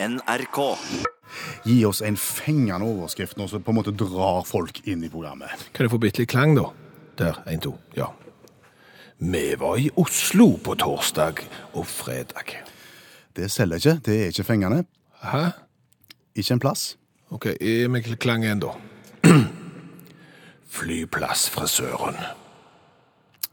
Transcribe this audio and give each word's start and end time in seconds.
NRK. 0.00 0.58
Gi 1.66 1.84
oss 1.84 2.00
en 2.06 2.16
fengende 2.16 2.86
overskrift 2.86 3.36
nå 3.38 3.48
som 3.50 3.62
på 3.64 3.72
en 3.72 3.78
måte 3.80 3.92
drar 3.98 4.44
folk 4.46 4.78
inn 4.88 5.02
i 5.04 5.10
programmet. 5.10 5.50
Kan 5.74 5.86
jeg 5.88 5.92
få 5.92 5.98
bitte 6.02 6.22
litt 6.22 6.30
klang, 6.32 6.54
da? 6.56 6.68
Der. 7.18 7.40
Én, 7.50 7.58
to. 7.64 7.74
Ja. 7.98 8.12
Vi 9.18 9.42
var 9.58 9.80
i 9.82 9.88
Oslo 9.98 10.52
på 10.62 10.76
torsdag 10.78 11.42
og 11.74 11.86
fredag. 11.90 12.54
Det 13.34 13.50
selger 13.50 13.82
ikke, 13.82 13.96
det 14.06 14.18
er 14.22 14.30
ikke 14.32 14.46
fengende. 14.46 14.84
Hæ? 15.24 15.48
Ikke 16.38 16.54
en 16.54 16.62
plass. 16.62 16.92
OK, 17.34 17.50
gi 17.58 17.74
meg 17.90 18.06
klang 18.22 18.46
igjen, 18.46 18.62
da. 18.62 18.76
Flyplassfrisøren. 20.78 22.16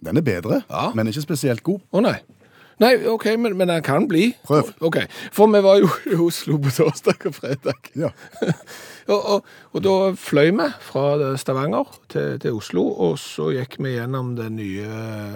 Den 0.05 0.21
er 0.21 0.25
bedre, 0.27 0.61
Ja. 0.69 0.91
men 0.93 1.09
ikke 1.09 1.25
spesielt 1.25 1.63
god. 1.65 1.81
Å 1.91 2.05
nei. 2.05 2.19
Nei, 2.83 2.91
OK, 3.07 3.29
men, 3.39 3.55
men 3.55 3.71
han 3.71 3.83
kan 3.85 4.07
bli. 4.11 4.33
Prøv. 4.43 4.73
Ok, 4.83 4.97
For 5.31 5.47
vi 5.51 5.61
var 5.63 5.79
jo 5.79 5.91
i 6.11 6.17
Oslo 6.19 6.57
på 6.59 6.73
torsdag 6.75 7.29
og 7.29 7.37
fredag. 7.37 7.91
Ja. 7.95 8.11
Og, 9.05 9.19
og, 9.21 9.49
og 9.77 9.83
da 9.85 9.91
fløy 10.17 10.47
vi 10.57 10.65
fra 10.81 11.35
Stavanger 11.37 11.91
til, 12.09 12.39
til 12.41 12.55
Oslo, 12.57 12.87
og 13.05 13.19
så 13.21 13.51
gikk 13.53 13.75
vi 13.77 13.91
gjennom 13.93 14.31
den 14.33 14.55
nye 14.57 14.87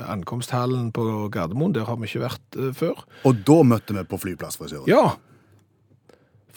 ankomsthallen 0.10 0.88
på 0.90 1.04
Gardermoen. 1.30 1.76
Der 1.78 1.86
har 1.86 2.00
vi 2.02 2.10
ikke 2.10 2.24
vært 2.24 2.58
uh, 2.58 2.72
før. 2.74 3.04
Og 3.30 3.44
da 3.46 3.60
møtte 3.70 3.94
vi 3.94 4.02
på 4.10 4.18
flyplassfrisøren. 4.24 4.90
Ja. 4.90 5.20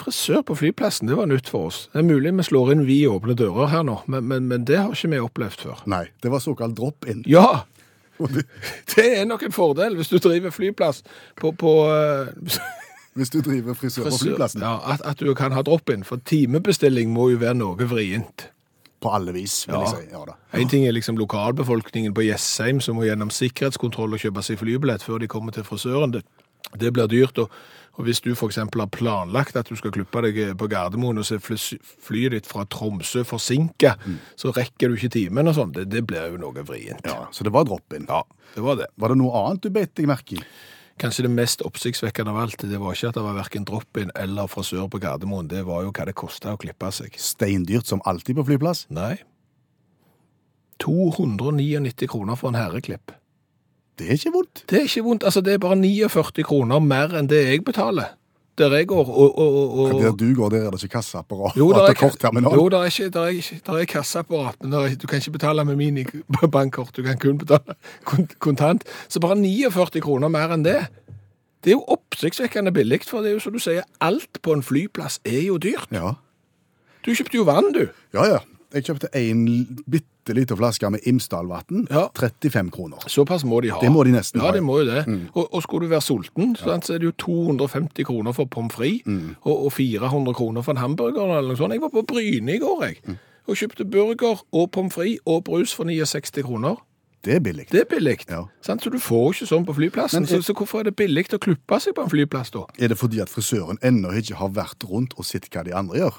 Frisør 0.00 0.40
på 0.48 0.56
flyplassen, 0.56 1.10
det 1.12 1.20
var 1.20 1.28
nytt 1.28 1.52
for 1.52 1.68
oss. 1.68 1.82
Det 1.92 2.00
er 2.00 2.08
mulig 2.08 2.32
vi 2.38 2.48
slår 2.48 2.72
inn 2.72 2.86
vid 2.88 3.04
åpne 3.12 3.36
dører 3.36 3.68
her 3.74 3.84
nå, 3.84 3.98
men, 4.08 4.24
men, 4.32 4.48
men 4.48 4.64
det 4.64 4.80
har 4.80 4.96
ikke 4.96 5.12
vi 5.12 5.20
opplevd 5.20 5.66
før. 5.66 5.84
Nei, 5.92 6.06
det 6.24 6.32
var 6.32 6.40
såkalt 6.40 6.80
drop-in. 6.80 7.20
Ja, 7.28 7.66
Det- 8.94 9.18
er 9.18 9.24
nok 9.28 9.42
en 9.42 9.52
fordel 9.52 9.96
hvis 9.96 10.08
du 10.12 10.18
driver 10.18 10.50
flyplass 10.50 11.02
på, 11.40 11.52
på 11.58 11.72
eh, 11.90 12.58
Hvis 13.14 13.28
du 13.30 13.42
driver 13.44 13.74
frisør 13.76 14.06
på 14.08 14.16
flyplassen. 14.22 14.62
Ja, 14.64 14.78
at, 14.94 15.02
at 15.04 15.20
du 15.20 15.34
kan 15.36 15.52
ha 15.52 15.60
drop-in, 15.62 16.00
for 16.04 16.16
timebestilling 16.24 17.10
må 17.12 17.26
jo 17.34 17.36
være 17.42 17.58
noe 17.60 17.76
vrient. 17.90 18.46
På 19.04 19.10
alle 19.12 19.34
vis, 19.36 19.66
vil 19.68 19.74
Ja. 19.74 19.80
jeg 19.82 19.88
si. 20.06 20.06
Ja 20.14 20.22
da. 20.30 20.36
En 20.56 20.68
ting 20.70 20.86
er 20.86 20.94
liksom 20.96 21.18
lokalbefolkningen 21.20 22.14
på 22.16 22.24
Jessheim 22.24 22.80
som 22.80 22.96
må 22.96 23.04
gjennom 23.04 23.28
sikkerhetskontroll 23.34 24.14
og 24.16 24.22
kjøpe 24.22 24.40
seg 24.46 24.56
flybillett 24.62 25.02
før 25.04 25.18
de 25.20 25.28
kommer 25.28 25.52
til 25.52 25.64
frisøren. 25.68 26.22
Det, 26.78 26.92
blir 26.94 27.08
dyrt. 27.10 27.38
Og, 27.42 27.54
og 27.98 28.06
hvis 28.06 28.22
du 28.24 28.30
f.eks. 28.32 28.60
har 28.62 28.92
planlagt 28.92 29.56
at 29.58 29.68
du 29.68 29.76
skal 29.78 29.94
klippe 29.94 30.24
deg 30.26 30.40
på 30.58 30.68
Gardermoen, 30.72 31.20
og 31.20 31.28
så 31.28 31.36
er 31.36 31.44
fly, 31.44 31.58
flyet 31.80 32.36
ditt 32.36 32.50
fra 32.50 32.64
Tromsø 32.64 33.24
forsinka, 33.28 33.96
så 34.36 34.52
rekker 34.56 34.92
du 34.92 34.98
ikke 34.98 35.12
timen 35.18 35.50
og 35.50 35.58
sånn. 35.58 35.74
Det, 35.76 35.88
det 35.92 36.04
blir 36.08 36.34
jo 36.34 36.40
noe 36.42 36.66
vrient. 36.66 37.04
Ja, 37.08 37.26
så 37.32 37.46
det 37.46 37.54
var 37.54 37.68
drop-in. 37.68 38.08
Ja, 38.08 38.22
det 38.54 38.64
var 38.64 38.78
det. 38.80 38.92
Var 38.96 39.12
det 39.12 39.18
noe 39.20 39.44
annet 39.44 39.66
du 39.66 39.74
beit 39.74 39.94
deg 39.98 40.08
merke 40.10 40.38
i? 40.38 40.46
Kanskje 41.00 41.24
det 41.24 41.32
mest 41.32 41.62
oppsiktsvekkende 41.64 42.30
av 42.30 42.38
alt, 42.42 42.64
det 42.68 42.78
var 42.78 42.94
ikke 42.94 43.08
at 43.10 43.16
det 43.16 43.24
var 43.24 43.38
verken 43.38 43.64
drop-in 43.66 44.12
eller 44.18 44.50
frisør 44.50 44.90
på 44.92 45.00
Gardermoen, 45.02 45.48
det 45.50 45.64
var 45.66 45.86
jo 45.86 45.92
hva 45.94 46.04
det 46.06 46.14
kosta 46.18 46.52
å 46.52 46.60
klippe 46.60 46.90
seg. 46.94 47.16
Steindyrt 47.18 47.88
som 47.88 48.02
alltid 48.06 48.36
på 48.38 48.44
flyplass? 48.50 48.84
Nei. 48.92 49.16
299 50.82 52.08
kroner 52.10 52.38
for 52.38 52.52
en 52.52 52.60
herreklipp. 52.60 53.14
Det 53.98 54.08
er 54.08 54.18
ikke 54.18 54.32
vondt. 54.34 54.64
Det 54.70 54.78
er 54.78 54.88
ikke 54.88 55.04
vondt. 55.04 55.24
Altså, 55.24 55.40
det 55.40 55.54
er 55.54 55.58
bare 55.62 55.76
49 55.76 56.44
kroner 56.48 56.80
mer 56.80 57.14
enn 57.18 57.28
det 57.30 57.42
jeg 57.44 57.64
betaler. 57.64 58.14
Der 58.58 58.74
jeg 58.76 58.86
går, 58.86 59.08
og... 59.08 59.38
og, 59.38 59.78
og, 59.78 60.00
Der 60.02 60.12
du 60.12 60.34
går, 60.34 60.48
der 60.52 60.66
er 60.66 60.70
det 60.70 60.82
ikke 60.82 60.92
kassaapparat 60.98 61.56
jo, 61.56 61.70
der 61.72 61.86
er, 61.88 61.94
kortterminal. 61.94 62.52
jo, 62.52 62.68
der 62.68 62.78
er, 62.78 62.84
ikke, 62.84 63.08
der 63.08 63.20
er, 63.20 63.28
ikke, 63.28 63.60
der 63.66 63.72
er 63.72 63.84
kassaapparat, 63.84 64.54
men 64.60 64.72
er, 64.72 64.94
du 64.94 65.06
kan 65.06 65.18
ikke 65.18 65.30
betale 65.30 65.64
med 65.64 65.76
minibankkort. 65.76 66.90
Du 66.96 67.02
kan 67.02 67.18
kun 67.18 67.38
betale 67.38 67.74
kontant. 68.44 68.84
Så 69.08 69.20
bare 69.20 69.36
49 69.36 70.00
kroner 70.00 70.28
mer 70.28 70.52
enn 70.52 70.64
det. 70.64 70.82
Det 71.64 71.72
er 71.72 71.78
jo 71.78 71.84
oppsiktsvekkende 71.88 72.72
billig, 72.72 73.00
for 73.08 73.24
det 73.24 73.30
er 73.30 73.38
jo 73.38 73.40
som 73.40 73.56
du 73.56 73.58
sier, 73.62 73.86
alt 74.00 74.42
på 74.42 74.52
en 74.52 74.62
flyplass 74.62 75.20
er 75.24 75.46
jo 75.46 75.56
dyrt. 75.56 75.88
Ja. 75.94 76.12
Du 77.06 77.14
kjøpte 77.14 77.38
jo 77.38 77.48
vann, 77.48 77.72
du. 77.72 77.86
ja, 78.12 78.26
ja. 78.34 78.38
Jeg 78.72 78.86
kjøpte 78.86 79.08
en 79.18 79.42
bitte 79.90 80.36
liten 80.36 80.56
flaske 80.56 80.90
med 80.94 81.04
Imsdalvatn. 81.08 81.86
Ja. 81.90 82.06
35 82.18 82.70
kroner. 82.72 83.04
Såpass 83.10 83.44
må 83.44 83.60
de 83.60 83.72
ha. 83.74 83.80
Det 83.82 83.90
må 83.92 84.04
de 84.06 84.14
nesten 84.14 84.40
ja, 84.40 84.46
ha, 84.46 84.52
Ja, 84.52 84.52
de 84.56 84.60
det 84.60 84.66
må 84.66 84.78
jo 84.80 84.86
det. 84.88 85.02
Og, 85.34 85.48
og 85.48 85.64
skulle 85.64 85.88
du 85.88 85.92
være 85.92 86.04
sulten, 86.06 86.54
sant, 86.56 86.86
så 86.86 86.94
er 86.96 87.02
det 87.02 87.10
jo 87.10 87.16
250 87.26 88.06
kroner 88.08 88.36
for 88.36 88.48
pommes 88.48 88.72
frites, 88.72 89.04
og, 89.42 89.66
og 89.66 89.72
400 89.76 90.34
kroner 90.38 90.64
for 90.64 90.76
en 90.76 90.82
hamburger 90.84 91.26
eller 91.26 91.52
noe 91.52 91.60
sånt. 91.60 91.76
Jeg 91.76 91.84
var 91.84 91.92
på 91.92 92.04
Bryne 92.08 92.56
i 92.56 92.62
går, 92.62 92.86
jeg. 92.86 93.18
Og 93.50 93.58
kjøpte 93.58 93.84
burger 93.90 94.40
og 94.54 94.70
pommes 94.72 94.94
frites 94.94 95.20
og 95.26 95.44
brus 95.44 95.74
for 95.76 95.90
69 95.90 96.42
kroner. 96.46 96.80
Det 97.22 97.36
er 97.36 97.40
billig. 97.40 97.68
Det 97.70 97.80
er 97.80 97.86
billig. 97.86 98.16
Ja. 98.30 98.40
Sant? 98.66 98.82
Så 98.82 98.90
du 98.90 98.98
får 98.98 99.28
ikke 99.30 99.46
sånn 99.46 99.66
på 99.66 99.74
flyplassen. 99.76 100.24
Er, 100.26 100.40
så, 100.40 100.40
så 100.42 100.56
hvorfor 100.58 100.80
er 100.82 100.88
det 100.90 100.96
billig 100.98 101.28
å 101.30 101.38
klippe 101.38 101.78
seg 101.78 101.94
på 101.94 102.02
en 102.02 102.10
flyplass 102.10 102.50
da? 102.50 102.64
Er 102.82 102.90
det 102.90 102.98
fordi 102.98 103.20
at 103.22 103.30
frisøren 103.30 103.78
ennå 103.86 104.10
ikke 104.18 104.40
har 104.40 104.50
vært 104.56 104.82
rundt 104.90 105.14
og 105.14 105.28
sett 105.28 105.46
hva 105.52 105.62
de 105.66 105.74
andre 105.76 106.00
gjør? 106.00 106.18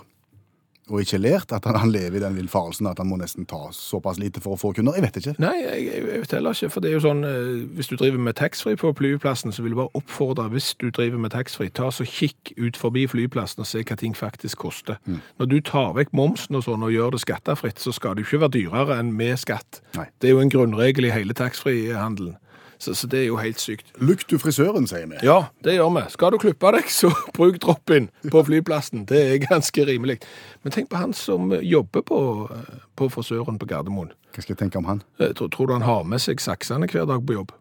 Og 0.92 1.00
ikke 1.00 1.20
lært 1.22 1.54
at 1.56 1.64
han, 1.68 1.78
han 1.80 1.92
lever 1.94 2.18
i 2.18 2.22
den 2.24 2.36
villfarelsen 2.36 2.90
at 2.90 3.00
han 3.00 3.08
må 3.08 3.16
nesten 3.20 3.48
ta 3.48 3.70
såpass 3.76 4.20
lite 4.20 4.42
for 4.44 4.58
å 4.58 4.60
få 4.60 4.74
kunder? 4.76 4.98
Jeg 4.98 5.06
vet 5.06 5.20
ikke. 5.22 5.36
Nei, 5.40 5.54
jeg, 5.62 5.86
jeg 5.88 6.04
vet 6.10 6.36
heller 6.36 6.58
ikke, 6.58 6.72
for 6.74 6.84
det 6.84 6.90
er 6.92 6.98
jo 6.98 7.04
sånn, 7.06 7.24
eh, 7.28 7.64
hvis 7.78 7.92
du 7.92 7.96
driver 8.00 8.20
med 8.26 8.36
taxfree 8.40 8.80
på 8.80 8.92
flyplassen, 9.00 9.56
så 9.56 9.64
vil 9.64 9.72
jeg 9.74 9.80
bare 9.80 9.96
oppfordre, 10.02 10.50
hvis 10.52 10.74
du 10.82 10.90
driver 10.90 11.24
med 11.24 11.32
taxfree, 11.36 11.72
ta 11.72 11.88
så 11.94 12.08
kikk 12.08 12.52
ut 12.60 12.80
forbi 12.80 13.06
flyplassen 13.08 13.64
og 13.64 13.70
se 13.70 13.86
hva 13.88 14.00
ting 14.00 14.18
faktisk 14.18 14.66
koster. 14.66 15.00
Når 15.40 15.52
du 15.54 15.58
tar 15.64 15.96
vekk 15.96 16.12
momsen 16.18 16.60
og 16.60 16.68
sånn 16.68 16.84
og 16.84 16.92
gjør 16.92 17.16
det 17.16 17.24
skattefritt, 17.24 17.80
så 17.80 17.96
skal 17.96 18.18
det 18.18 18.26
jo 18.26 18.34
ikke 18.34 18.44
være 18.44 18.58
dyrere 18.58 19.00
enn 19.00 19.16
med 19.16 19.40
skatt. 19.40 19.80
Nei. 19.96 20.10
Det 20.20 20.30
er 20.30 20.36
jo 20.36 20.44
en 20.44 20.52
grunnregel 20.52 21.08
i 21.08 21.16
hele 21.16 21.36
taxfree-handelen. 21.38 22.36
Så, 22.84 22.92
så 23.00 23.08
det 23.08 23.22
er 23.22 23.28
jo 23.30 23.38
helt 23.40 23.62
sykt. 23.64 23.94
Lykt 24.04 24.28
du 24.28 24.36
frisøren, 24.42 24.84
sier 24.90 25.06
vi. 25.08 25.22
Ja, 25.24 25.38
det 25.64 25.78
gjør 25.78 25.92
vi. 25.96 26.02
Skal 26.12 26.34
du 26.36 26.38
klippe 26.42 26.72
deg, 26.76 26.90
så 26.92 27.12
bruk 27.38 27.62
drop-in 27.64 28.10
på 28.34 28.42
flyplassen. 28.44 29.06
Det 29.08 29.22
er 29.30 29.38
ganske 29.46 29.86
rimelig. 29.88 30.18
Men 30.66 30.76
tenk 30.76 30.90
på 30.92 31.00
han 31.00 31.14
som 31.16 31.54
jobber 31.64 32.04
på, 32.10 32.20
eh, 32.52 32.74
på 33.00 33.08
frisøren 33.14 33.60
på 33.62 33.70
Gardermoen. 33.70 34.12
Hva 34.36 34.44
skal 34.44 34.56
jeg 34.58 34.64
tenke 34.66 34.82
om 34.82 34.90
han? 34.90 35.04
Eh, 35.22 35.32
Tror, 35.38 35.48
tror 35.54 35.70
du 35.72 35.78
han 35.78 35.86
har 35.88 36.04
med 36.04 36.20
seg 36.24 36.44
saksene 36.44 36.90
hver 36.92 37.08
dag 37.08 37.24
på 37.24 37.38
jobb? 37.38 37.54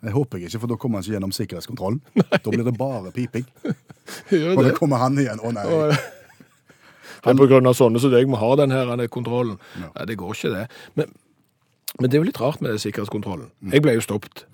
Det 0.00 0.14
håper 0.14 0.40
jeg 0.40 0.48
ikke, 0.48 0.62
for 0.62 0.72
da 0.72 0.78
kommer 0.80 0.96
han 0.96 1.04
ikke 1.04 1.16
gjennom 1.18 1.34
sikkerhetskontrollen. 1.36 2.00
Da 2.40 2.48
blir 2.48 2.64
det 2.64 2.76
bare 2.80 3.12
piping. 3.12 3.44
Gjør 4.32 4.54
Og 4.56 4.64
da 4.64 4.72
kommer 4.78 5.02
han 5.02 5.18
igjen. 5.20 5.42
Å 5.44 5.52
nei. 5.52 5.66
Han 7.26 7.36
på 7.36 7.50
grunn 7.50 7.68
av 7.68 7.76
sånne 7.76 8.00
som 8.00 8.12
deg 8.14 8.30
må 8.32 8.38
ha 8.40 8.54
den 8.56 8.72
her 8.72 8.94
kontrollen. 9.12 9.58
Nei, 9.76 10.06
det 10.08 10.16
går 10.16 10.32
ikke 10.32 10.54
det. 10.54 10.62
Men, 10.96 11.12
men 12.00 12.08
det 12.08 12.16
er 12.16 12.22
jo 12.24 12.28
litt 12.30 12.40
rart 12.40 12.64
med 12.64 12.80
sikkerhetskontrollen. 12.80 13.50
Jeg 13.74 13.84
ble 13.84 13.98
jo 13.98 14.06
stoppet. 14.06 14.46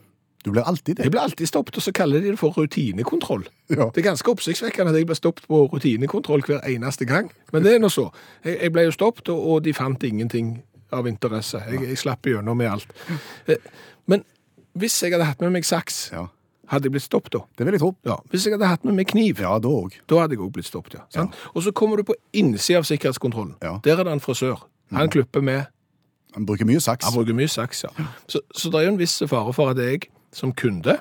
Du 0.46 0.52
blir 0.54 0.62
alltid 0.62 0.96
det. 1.00 1.04
Jeg 1.08 1.12
ble 1.16 1.20
alltid 1.26 1.48
stoppet, 1.50 1.76
og 1.76 1.82
så 1.82 1.90
kaller 1.92 2.22
de 2.22 2.30
det 2.30 2.38
for 2.38 2.54
rutinekontroll. 2.54 3.42
Ja. 3.74 3.88
Det 3.90 3.98
er 3.98 4.06
ganske 4.12 4.30
oppsiktsvekkende 4.30 4.92
at 4.94 4.98
jeg 5.00 5.08
ble 5.10 5.16
stoppet 5.18 5.48
på 5.50 5.64
rutinekontroll 5.72 6.44
hver 6.46 6.62
eneste 6.70 7.04
gang. 7.08 7.32
Men 7.52 7.64
det 7.66 7.72
er 7.74 7.82
nå 7.82 7.90
så. 7.90 8.04
Jeg, 8.46 8.60
jeg 8.62 8.72
ble 8.76 8.84
jo 8.86 8.94
stoppet, 8.94 9.28
og, 9.34 9.42
og 9.56 9.64
de 9.66 9.74
fant 9.74 10.06
ingenting 10.06 10.52
av 10.94 11.08
interesse. 11.10 11.58
Jeg, 11.66 11.82
jeg 11.90 11.98
slapp 11.98 12.30
gjennom 12.30 12.56
med 12.62 12.70
alt. 12.70 12.94
Eh, 13.50 13.58
Men 14.06 14.22
hvis 14.78 15.00
jeg 15.02 15.12
hadde 15.16 15.26
hatt 15.26 15.42
med 15.42 15.50
meg 15.58 15.66
saks, 15.66 16.12
Ja, 16.14 16.28
hadde 16.70 16.86
jeg 16.86 16.94
blitt 16.94 17.06
stoppet 17.08 17.32
da? 17.34 17.40
Det 17.58 17.66
vil 17.66 17.74
jeg 17.74 17.82
tro. 17.82 17.90
Ja. 18.06 18.16
Hvis 18.30 18.46
jeg 18.46 18.54
hadde 18.54 18.70
hatt 18.70 18.84
med 18.86 18.94
meg 19.00 19.10
kniv, 19.10 19.40
Ja, 19.42 19.58
da. 19.58 19.72
Da 20.06 20.20
hadde 20.22 20.38
jeg 20.38 20.44
òg 20.46 20.52
blitt 20.54 20.70
stoppet, 20.70 20.94
ja. 21.00 21.02
ja. 21.18 21.26
Og 21.54 21.62
så 21.66 21.72
kommer 21.74 21.98
du 21.98 22.06
på 22.06 22.14
innsida 22.38 22.78
av 22.78 22.86
sikkerhetskontrollen. 22.86 23.56
Ja. 23.66 23.80
Der 23.82 23.98
er 23.98 24.06
det 24.06 24.14
en 24.14 24.22
frisør. 24.22 24.62
Han 24.94 25.10
klipper 25.10 25.42
med 25.42 25.66
Han 26.36 26.46
bruker 26.46 26.66
mye 26.68 26.78
saks. 26.84 27.06
Han 27.08 27.14
bruker 27.18 27.34
mye 27.34 27.48
saks, 27.50 27.82
ja. 27.88 28.06
Så, 28.28 28.40
så 28.54 28.70
det 28.70 28.78
er 28.78 28.86
jo 28.86 28.94
en 28.94 28.98
viss 29.00 29.18
fare 29.26 29.52
for 29.56 29.70
at 29.74 29.78
jeg 29.82 30.06
som 30.34 30.54
kunde 30.56 30.98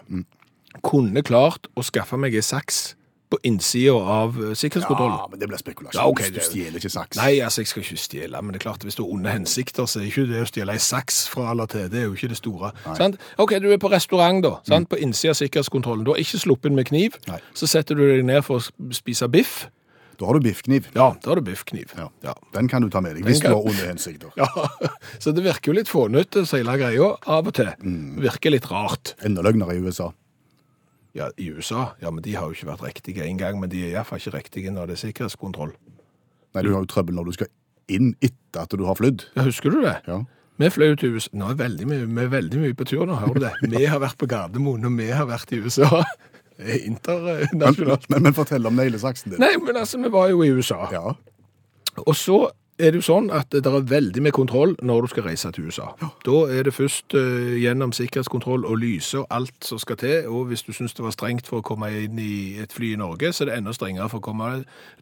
kunne 0.83 1.23
klart 1.23 1.69
å 1.75 1.83
skaffe 1.85 2.17
meg 2.19 2.35
en 2.35 2.45
saks 2.45 2.95
på 3.29 3.39
innsida 3.43 3.93
av 3.93 4.35
eh, 4.37 4.53
sikkerhetskontrollen. 4.53 5.17
Ja, 5.17 5.27
men 5.31 5.39
det 5.41 5.47
blir 5.49 5.59
spekulasjon. 5.59 5.97
Ja, 5.97 6.07
okay, 6.09 6.29
du 6.29 6.39
stjeler 6.45 6.77
ikke 6.79 6.91
saks. 6.93 7.17
Nei, 7.17 7.39
altså, 7.43 7.63
jeg 7.63 7.71
skal 7.71 7.85
ikke 7.85 8.01
stjele, 8.03 8.41
men 8.41 8.53
det 8.53 8.61
er 8.61 8.65
klart, 8.67 8.85
hvis 8.85 8.97
du 8.99 9.01
har 9.03 9.13
onde 9.15 9.33
hensikter, 9.33 9.87
så 9.89 10.01
er 10.01 10.09
ikke 10.11 10.27
det 10.29 10.43
å 10.45 10.49
stjele 10.49 10.75
ei 10.75 10.83
saks 10.83 11.23
fra 11.31 11.49
eller 11.55 11.69
til. 11.71 11.87
Det 11.91 12.03
er 12.03 12.05
jo 12.05 12.17
ikke 12.17 12.29
det 12.31 12.37
store. 12.39 12.71
Sant? 12.99 13.17
OK, 13.41 13.57
du 13.63 13.71
er 13.73 13.81
på 13.81 13.91
restaurant, 13.91 14.43
da. 14.45 14.53
Sant? 14.67 14.91
På 14.91 14.99
innsida 15.01 15.33
av 15.33 15.39
sikkerhetskontrollen. 15.41 16.05
Du 16.05 16.13
har 16.13 16.21
ikke 16.21 16.43
sluppet 16.43 16.69
inn 16.69 16.77
med 16.77 16.89
kniv. 16.91 17.17
Nei. 17.31 17.41
Så 17.57 17.69
setter 17.71 17.97
du 17.97 18.05
deg 18.05 18.25
ned 18.27 18.45
for 18.45 18.61
å 18.61 18.93
spise 18.95 19.29
biff. 19.31 19.65
Da 20.19 20.25
har 20.29 20.37
du 20.39 20.45
biffkniv. 20.45 20.87
Ja, 20.95 21.09
da 21.21 21.31
har 21.31 21.39
du 21.41 21.45
biffkniv. 21.49 21.91
Ja. 21.97 22.09
ja. 22.23 22.33
Den 22.55 22.69
kan 22.71 22.83
du 22.85 22.89
ta 22.93 23.01
med 23.03 23.15
deg 23.17 23.25
hvis 23.27 23.41
kan- 23.43 23.51
du 23.51 23.57
har 23.57 23.69
onde 23.71 23.87
hensikter. 23.89 24.31
Ja, 24.39 24.47
så 25.19 25.33
det 25.35 25.43
virker 25.45 25.71
jo 25.73 25.77
litt 25.79 25.91
fånytt, 25.91 26.37
hele 26.51 26.77
greia, 26.79 27.09
av 27.27 27.47
og 27.49 27.53
til. 27.57 27.71
Virker 28.23 28.53
litt 28.55 28.69
rart. 28.71 29.15
Enda 29.25 29.43
løgnere 29.45 29.75
i 29.75 29.81
USA. 29.83 30.11
Ja, 31.15 31.29
i 31.39 31.47
USA, 31.55 31.93
ja, 32.03 32.09
men 32.11 32.23
de 32.25 32.33
har 32.35 32.49
jo 32.49 32.55
ikke 32.57 32.67
vært 32.73 32.81
riktige 32.89 33.23
en 33.23 33.37
gang, 33.39 33.59
men 33.61 33.69
de 33.71 33.85
er 33.85 33.91
i 33.93 33.95
hvert 33.95 34.09
fall 34.09 34.19
ikke 34.19 34.33
riktige 34.35 34.71
når 34.75 34.89
det 34.91 34.97
er 34.97 35.03
sikkerhetskontroll. 35.05 35.71
Nei, 36.55 36.63
du 36.63 36.73
har 36.73 36.81
jo 36.83 36.89
trøbbel 36.91 37.15
når 37.15 37.29
du 37.29 37.35
skal 37.37 37.47
inn 37.91 38.13
etter 38.23 38.65
at 38.65 38.73
du 38.75 38.83
har 38.87 38.97
flydd. 38.99 39.23
Ja, 39.37 39.45
husker 39.47 39.71
du 39.71 39.79
det? 39.85 39.93
Ja. 40.09 40.17
Vi 40.59 40.69
fløy 40.71 40.93
til 40.99 41.15
USA, 41.15 41.31
nå 41.35 41.49
er 41.51 41.57
veldig 41.59 41.87
mye, 41.87 42.03
vi 42.07 42.21
er 42.23 42.29
veldig 42.31 42.59
mye 42.61 42.75
på 42.79 42.85
tur 42.87 43.05
nå, 43.07 43.15
hører 43.19 43.35
du 43.39 43.43
det? 43.43 43.53
Vi 43.75 43.85
har 43.91 43.99
vært 44.03 44.15
på 44.19 44.27
Gardermoen, 44.31 44.85
og 44.87 44.93
vi 44.99 45.07
har 45.11 45.27
vært 45.27 45.51
i 45.55 45.59
USA. 45.63 46.03
Er 46.57 46.65
Men, 46.85 46.91
internasjonalt. 46.91 48.09
men, 48.09 48.23
men 48.23 48.33
fortell 48.33 48.65
om 48.65 48.77
neglesaksen 48.77 49.33
din. 49.33 49.41
Nei, 49.43 49.55
men 49.59 49.75
altså, 49.75 49.99
vi 49.99 50.11
var 50.11 50.29
jo 50.31 50.43
i 50.43 50.51
USA. 50.55 50.85
Ja. 50.91 51.15
Og 52.05 52.15
så 52.15 52.45
er 52.79 52.91
det 52.91 52.99
jo 52.99 53.05
sånn 53.07 53.29
at 53.31 53.53
det 53.55 53.63
er 53.71 53.85
veldig 53.87 54.21
med 54.25 54.33
kontroll 54.35 54.73
når 54.83 55.05
du 55.05 55.11
skal 55.13 55.25
reise 55.29 55.51
til 55.55 55.69
USA. 55.69 55.93
Da 56.25 56.41
er 56.51 56.67
det 56.67 56.73
først 56.75 57.15
uh, 57.15 57.53
gjennom 57.55 57.93
sikkerhetskontroll 57.95 58.65
og 58.67 58.81
lyse 58.81 59.21
og 59.21 59.27
alt 59.31 59.55
som 59.63 59.79
skal 59.79 59.99
til, 60.01 60.27
og 60.27 60.49
hvis 60.49 60.65
du 60.67 60.73
syns 60.75 60.95
det 60.97 61.05
var 61.05 61.15
strengt 61.15 61.47
for 61.47 61.61
å 61.61 61.65
komme 61.65 61.87
inn 62.03 62.19
i 62.19 62.57
et 62.59 62.75
fly 62.75 62.91
i 62.93 62.99
Norge, 62.99 63.31
så 63.31 63.45
er 63.45 63.51
det 63.51 63.57
enda 63.61 63.75
strengere 63.75 64.09
for 64.11 64.19
å 64.19 64.27
komme 64.27 64.51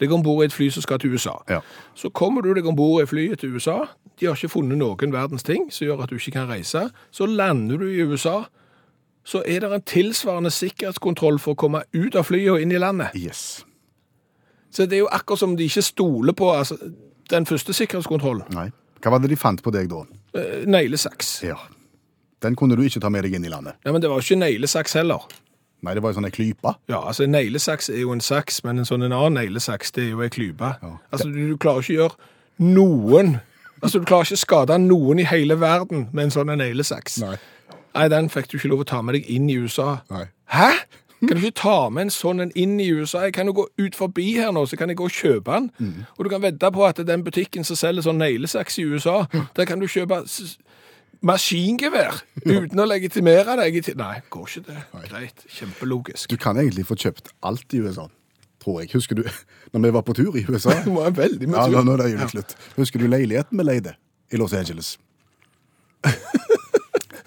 deg 0.02 0.14
om 0.14 0.26
bord 0.26 0.44
i 0.46 0.52
et 0.52 0.56
fly 0.56 0.70
som 0.74 0.86
skal 0.86 1.02
til 1.02 1.18
USA. 1.18 1.40
Ja. 1.50 1.64
Så 1.98 2.14
kommer 2.14 2.46
du 2.46 2.54
deg 2.54 2.70
om 2.70 2.78
bord 2.78 3.02
i 3.02 3.10
flyet 3.10 3.42
til 3.42 3.58
USA, 3.58 3.84
de 4.20 4.30
har 4.30 4.38
ikke 4.38 4.54
funnet 4.54 4.78
noen 4.78 5.14
verdens 5.16 5.46
ting 5.46 5.72
som 5.74 5.88
gjør 5.88 6.06
at 6.06 6.14
du 6.14 6.20
ikke 6.20 6.38
kan 6.38 6.52
reise, 6.52 6.86
så 7.12 7.26
lander 7.26 7.82
du 7.82 7.90
i 7.90 8.06
USA, 8.06 8.44
så 9.24 9.44
er 9.48 9.64
det 9.64 9.72
en 9.72 9.86
tilsvarende 9.88 10.52
sikkerhetskontroll 10.52 11.40
for 11.40 11.56
å 11.56 11.60
komme 11.60 11.84
ut 11.96 12.16
av 12.20 12.28
flyet 12.28 12.52
og 12.56 12.64
inn 12.64 12.74
i 12.75 12.81
landet. 12.81 13.16
Yes. 13.16 13.64
Så 14.74 14.88
det 14.90 14.98
er 14.98 15.06
jo 15.06 15.12
akkurat 15.14 15.40
som 15.40 15.54
de 15.58 15.68
ikke 15.70 15.84
stoler 15.86 16.36
på 16.36 16.50
altså, 16.52 16.75
den 17.31 17.46
første 17.48 17.75
sikkerhetskontrollen. 17.78 18.50
Nei. 18.56 18.68
Hva 19.04 19.14
var 19.14 19.24
det 19.24 19.31
de 19.34 19.38
fant 19.40 19.62
på 19.64 19.72
deg 19.75 19.90
da? 19.92 20.04
Eh, 20.40 20.64
Neglesaks. 20.68 21.38
Ja. 21.44 21.58
Den 22.44 22.56
kunne 22.60 22.75
du 22.75 22.84
ikke 22.84 23.00
ta 23.04 23.12
med 23.12 23.24
deg 23.24 23.36
inn 23.38 23.46
i 23.48 23.52
landet. 23.52 23.78
Ja, 23.86 23.92
men 23.96 24.04
det 24.04 24.10
var 24.12 24.20
jo 24.20 24.25
ikke 24.25 24.40
neglesaks 24.42 24.96
heller. 25.00 25.24
Nei, 25.84 25.94
det 25.96 26.04
var 26.04 26.12
jo 26.12 26.18
sånn 26.19 26.28
ei 26.28 26.34
klype. 26.36 26.76
Ja, 26.92 27.02
altså 27.04 27.26
En 27.26 27.34
neglesaks 27.36 27.90
er 27.92 28.02
jo 28.02 28.12
en 28.16 28.24
saks, 28.24 28.62
men 28.64 28.80
en 28.80 28.88
sånn 28.88 29.04
en 29.04 29.16
annen 29.16 29.36
neglesaks 29.40 29.92
det 29.96 30.06
er 30.06 30.14
jo 30.14 30.24
ei 30.24 30.31
klype. 30.31 30.74
Ja. 30.84 30.94
Altså, 31.12 31.28
du, 31.31 31.42
du 31.52 31.58
klarer 31.60 31.84
ikke 31.84 31.96
å 31.96 32.00
gjøre 32.04 32.74
noen 32.74 33.36
Altså, 33.84 34.00
Du 34.00 34.06
klarer 34.08 34.24
ikke 34.24 34.38
å 34.38 34.40
skade 34.40 34.78
noen 34.80 35.19
i 35.19 35.26
hele 35.28 35.58
verden 35.60 36.06
med 36.16 36.30
en 36.30 36.31
sånn 36.31 36.52
neglesaks. 36.56 37.18
Nei. 37.94 38.01
Nei, 38.01 38.10
den 38.10 38.30
fikk 38.34 38.50
du 38.51 38.57
ikke 38.57 38.72
lov 38.72 38.84
å 38.84 38.90
ta 38.90 39.01
med 39.06 39.19
deg 39.19 39.30
inn 39.30 39.50
i 39.50 39.57
USA. 39.62 40.01
Nei. 40.10 40.25
Hæ? 40.54 40.69
Kan 41.24 41.38
du 41.38 41.45
ikke 41.45 41.62
ta 41.62 41.78
med 41.94 42.07
en 42.07 42.12
sånn 42.12 42.44
en 42.44 42.51
inn 42.60 42.75
i 42.84 42.90
USA? 42.92 43.22
Jeg 43.28 43.36
kan 43.38 43.48
jo 43.48 43.54
gå 43.62 43.68
ut 43.80 43.95
forbi 43.95 44.34
her 44.36 44.51
nå, 44.51 44.66
så 44.68 44.75
kan 44.80 44.92
jeg 44.92 45.00
gå 45.00 45.07
og 45.07 45.13
kjøpe 45.13 45.56
den. 45.56 45.69
Mm. 45.80 46.00
Og 46.18 46.25
du 46.25 46.30
kan 46.34 46.44
vedde 46.44 46.72
på 46.75 46.84
at 46.88 47.00
den 47.07 47.24
butikken 47.24 47.63
som 47.68 47.80
selger 47.80 48.04
sånn 48.04 48.19
neglesaks 48.19 48.80
i 48.81 48.88
USA, 48.90 49.22
der 49.56 49.69
kan 49.69 49.80
du 49.80 49.88
kjøpe 49.88 50.24
maskingevær 51.24 52.19
uten 52.44 52.84
å 52.84 52.88
legitimere 52.90 53.56
deg. 53.62 53.80
Nei, 54.00 54.18
går 54.34 54.50
ikke 54.50 54.66
det. 54.68 54.84
Greit. 55.07 55.45
Kjempelogisk. 55.48 56.34
Du 56.34 56.42
kan 56.42 56.60
egentlig 56.60 56.88
få 56.90 57.00
kjøpt 57.00 57.31
alt 57.48 57.78
i 57.78 57.80
USA, 57.86 58.10
tror 58.63 58.81
jeg. 58.81 58.92
Husker 58.98 59.22
du 59.22 59.24
når 59.72 59.86
vi 59.88 59.94
var 59.95 60.04
på 60.10 60.18
tur 60.18 60.36
i 60.36 60.44
USA? 60.50 60.75
Det 60.84 60.92
var 60.92 61.16
veldig 61.16 61.54
mye 61.54 61.63
Ja, 61.63 61.72
nå, 61.72 61.86
nå 61.88 61.95
er 61.95 62.19
det 62.19 62.34
slutt. 62.36 62.57
Husker 62.75 63.00
du 63.00 63.07
leiligheten 63.07 63.63
vi 63.63 63.69
leide 63.69 63.95
i 64.34 64.42
Los 64.42 64.56
Angeles? 64.57 64.98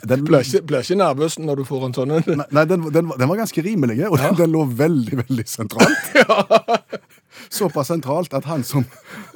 Den, 0.07 0.25
Blir 0.29 0.45
ikke, 0.45 0.61
blir 0.69 0.85
ikke 0.85 0.97
nervøs 1.01 1.39
når 1.43 1.61
du 1.61 1.65
får 1.69 1.87
en 1.89 1.95
sånn 1.97 2.13
en. 2.19 2.43
Nei, 2.55 2.65
den, 2.71 2.85
den, 2.95 3.09
var- 3.11 3.19
den 3.21 3.31
var 3.33 3.41
ganske 3.41 3.63
rimelig, 3.67 3.99
og 4.11 4.19
den, 4.21 4.37
den 4.39 4.53
lå 4.55 4.65
veldig, 4.79 5.19
veldig 5.25 5.47
sentralt. 5.51 6.13
Såpass 7.53 7.91
sentralt 7.93 8.33
at 8.35 8.47
han 8.49 8.65
som, 8.65 8.85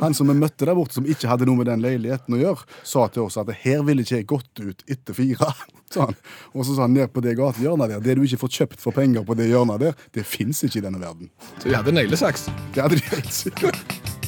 han 0.00 0.14
som 0.16 0.30
vi 0.30 0.34
møtte 0.38 0.66
der 0.66 0.74
borte, 0.78 0.96
som 0.96 1.06
ikke 1.08 1.28
hadde 1.30 1.46
noe 1.48 1.58
med 1.60 1.68
den 1.68 1.82
leiligheten 1.84 2.34
å 2.36 2.40
gjøre, 2.40 2.64
sa 2.86 3.04
til 3.12 3.26
oss 3.26 3.36
at 3.40 3.50
her 3.62 3.82
ville 3.86 4.02
ikke 4.04 4.18
jeg 4.22 4.28
gått 4.30 4.62
ut 4.64 4.84
etter 4.90 5.16
fire. 5.16 5.50
Sånn. 5.94 6.14
Og 6.54 6.62
så 6.66 6.76
sa 6.76 6.84
han 6.86 6.94
ned 6.94 7.10
på 7.10 7.22
det 7.24 7.34
gatehjørnet 7.38 7.90
der, 7.90 8.02
det 8.04 8.14
du 8.18 8.22
ikke 8.26 8.38
får 8.44 8.52
kjøpt 8.60 8.82
for 8.82 8.94
penger 8.94 9.24
på 9.26 9.34
det 9.38 9.48
hjørnet 9.50 9.82
der, 9.82 9.96
det 10.14 10.22
fins 10.26 10.62
ikke 10.66 10.78
i 10.78 10.84
denne 10.86 11.02
verden. 11.02 11.32
Så 11.58 11.66
vi 11.70 11.74
hadde 11.74 11.94
neglesaks. 11.96 12.46
Det 12.76 12.84
hadde 12.84 13.00
de 13.00 13.08
helt 13.10 13.34
sikkert. 13.34 14.19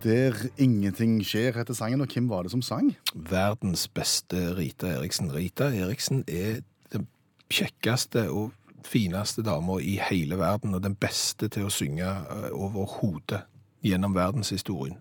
Der 0.00 0.32
ingenting 0.56 1.18
skjer, 1.26 1.52
heter 1.58 1.74
sangen, 1.76 2.00
og 2.00 2.08
hvem 2.08 2.28
var 2.30 2.42
det 2.42 2.50
som 2.54 2.62
sang? 2.62 2.94
Verdens 3.14 3.88
beste 3.88 4.56
Rita 4.56 4.88
Eriksen. 4.94 5.28
Rita 5.34 5.68
Eriksen 5.76 6.24
er 6.28 6.62
den 6.92 7.04
kjekkeste 7.52 8.30
og 8.32 8.54
fineste 8.84 9.44
dama 9.44 9.76
i 9.84 9.98
hele 10.10 10.38
verden, 10.40 10.74
og 10.74 10.82
den 10.82 10.96
beste 10.96 11.50
til 11.52 11.68
å 11.68 11.74
synge 11.74 12.08
overhodet 12.08 12.52
over 12.52 12.86
hodet 13.00 13.42
gjennom 13.84 14.16
verdenshistorien. 14.16 14.96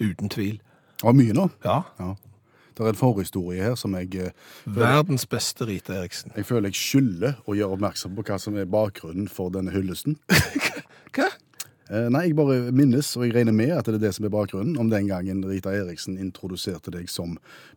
Uten 0.00 0.32
tvil. 0.32 0.56
Det 0.96 1.04
var 1.04 1.16
mye 1.16 1.36
nå. 1.36 1.46
Ja. 1.64 1.82
Ja. 2.00 2.14
Det 2.76 2.86
er 2.86 2.94
en 2.94 2.96
forhistorie 2.96 3.62
her 3.62 3.74
som 3.76 3.92
jeg, 3.98 4.14
eh, 4.14 4.30
Verdens 4.64 5.26
beste 5.26 5.66
Rita 5.68 5.92
Eriksen. 5.92 6.32
jeg 6.36 6.46
føler 6.46 6.68
jeg 6.68 6.74
skylder 6.80 7.34
å 7.46 7.52
gjøre 7.52 7.76
oppmerksom 7.76 8.16
på 8.16 8.22
hva 8.22 8.38
som 8.40 8.56
er 8.56 8.64
bakgrunnen 8.64 9.28
for 9.28 9.50
denne 9.50 9.70
hyllesten. 9.70 10.16
Hva? 11.12 11.28
Eh, 11.90 12.06
Nei, 12.12 12.28
jeg 12.28 12.36
bare 12.38 12.70
minnes, 12.70 13.08
og 13.18 13.24
jeg 13.26 13.32
regner 13.34 13.50
med 13.56 13.72
at 13.74 13.88
det 13.90 13.96
er 13.98 14.02
det 14.04 14.12
som 14.14 14.24
er 14.28 14.30
bakgrunnen, 14.30 14.76
om 14.78 14.90
den 14.92 15.08
gangen 15.10 15.40
Rita 15.42 15.72
Eriksen 15.74 16.14
introduserte 16.22 16.92
deg 16.94 17.08
som 17.10 17.32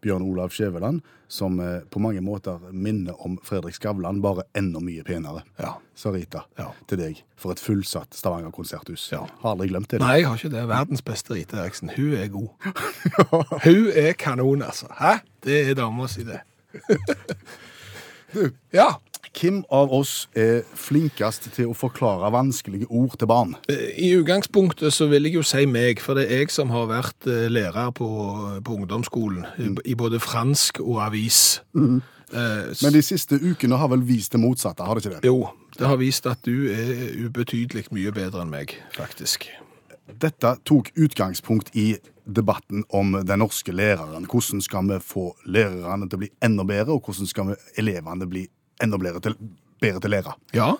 Bjørn 0.05 0.21
Olav 0.27 0.51
Skjæveland, 0.53 0.99
som 1.33 1.57
eh, 1.63 1.79
på 1.89 1.97
mange 2.03 2.21
måter 2.21 2.61
minner 2.69 3.17
om 3.25 3.39
Fredrik 3.41 3.73
Skavlan, 3.79 4.21
bare 4.21 4.45
enda 4.53 4.77
mye 4.85 5.01
penere. 5.07 5.41
Ja. 5.57 5.73
Sa 5.97 6.11
Rita 6.13 6.43
Ja. 6.61 6.67
til 6.87 7.01
deg 7.01 7.23
for 7.35 7.51
et 7.55 7.61
fullsatt 7.63 8.13
Stavanger 8.13 8.53
konserthus. 8.53 9.07
Ja. 9.11 9.23
Har 9.41 9.55
aldri 9.55 9.71
glemt 9.73 9.89
det. 9.89 9.99
Nei, 10.05 10.19
jeg 10.21 10.27
har 10.29 10.37
ikke 10.37 10.53
det. 10.53 10.67
Verdens 10.69 11.01
beste 11.05 11.33
Rita 11.33 11.63
Eriksen. 11.63 11.89
Hun 11.97 12.13
er 12.13 12.29
god. 12.33 12.53
Hun 13.65 13.89
er 13.97 14.13
kanon, 14.13 14.61
altså. 14.61 14.91
Hæ? 14.99 15.15
Det 15.43 15.57
er 15.71 15.73
dama 15.81 16.05
si, 16.07 16.21
det. 16.29 16.43
Ja. 18.73 18.87
Hvem 19.33 19.63
av 19.73 19.89
oss 19.91 20.27
er 20.37 20.61
flinkest 20.77 21.47
til 21.55 21.71
å 21.71 21.73
forklare 21.75 22.29
vanskelige 22.31 22.85
ord 22.93 23.15
til 23.17 23.27
barn? 23.27 23.55
I 23.97 24.11
utgangspunktet 24.19 24.93
så 24.93 25.07
vil 25.09 25.25
jeg 25.25 25.33
jo 25.39 25.41
si 25.47 25.65
meg, 25.65 25.99
for 26.03 26.13
det 26.19 26.27
er 26.29 26.43
jeg 26.43 26.51
som 26.53 26.69
har 26.69 26.85
vært 26.91 27.25
eh, 27.27 27.47
lærer 27.49 27.89
på, 27.97 28.07
på 28.63 28.75
ungdomsskolen, 28.77 29.45
i- 29.57 29.89
i 29.91 29.95
både 29.97 30.19
fransk 30.21 30.79
og 30.85 31.01
avis. 31.07 31.61
Eh, 31.75 32.69
Men 32.83 32.93
de 32.93 33.01
siste 33.01 33.39
ukene 33.41 33.77
har 33.77 33.89
vel 33.89 34.05
vist 34.05 34.31
det 34.31 34.39
motsatte, 34.41 34.85
har 34.85 34.95
det 34.95 35.05
ikke 35.05 35.15
det? 35.19 35.25
Jo, 35.27 35.49
det 35.79 35.87
har 35.87 35.97
vist 35.97 36.25
at 36.29 36.39
du 36.45 36.69
er 36.69 37.25
ubetydelig 37.25 37.87
mye 37.91 38.11
bedre 38.13 38.41
enn 38.45 38.49
meg, 38.53 38.77
faktisk. 38.95 39.49
Dette 40.19 40.57
tok 40.65 40.91
utgangspunkt 40.99 41.71
i 41.75 41.95
debatten 42.27 42.83
om 42.93 43.13
den 43.25 43.39
norske 43.39 43.71
læreren. 43.73 44.25
Hvordan 44.29 44.61
skal 44.61 44.85
vi 44.87 44.99
få 45.03 45.31
lærerne 45.45 46.07
til 46.09 46.17
å 46.17 46.21
bli 46.21 46.29
enda 46.43 46.63
bedre, 46.63 46.93
og 46.93 47.01
hvordan 47.07 47.27
skal 47.27 47.47
vi 47.49 47.55
elevene 47.81 48.27
bli 48.29 48.45
enda 48.81 48.97
bedre 49.01 49.21
til, 49.23 49.37
bedre 49.83 50.01
til 50.03 50.13
lære? 50.15 50.35
Ja, 50.55 50.73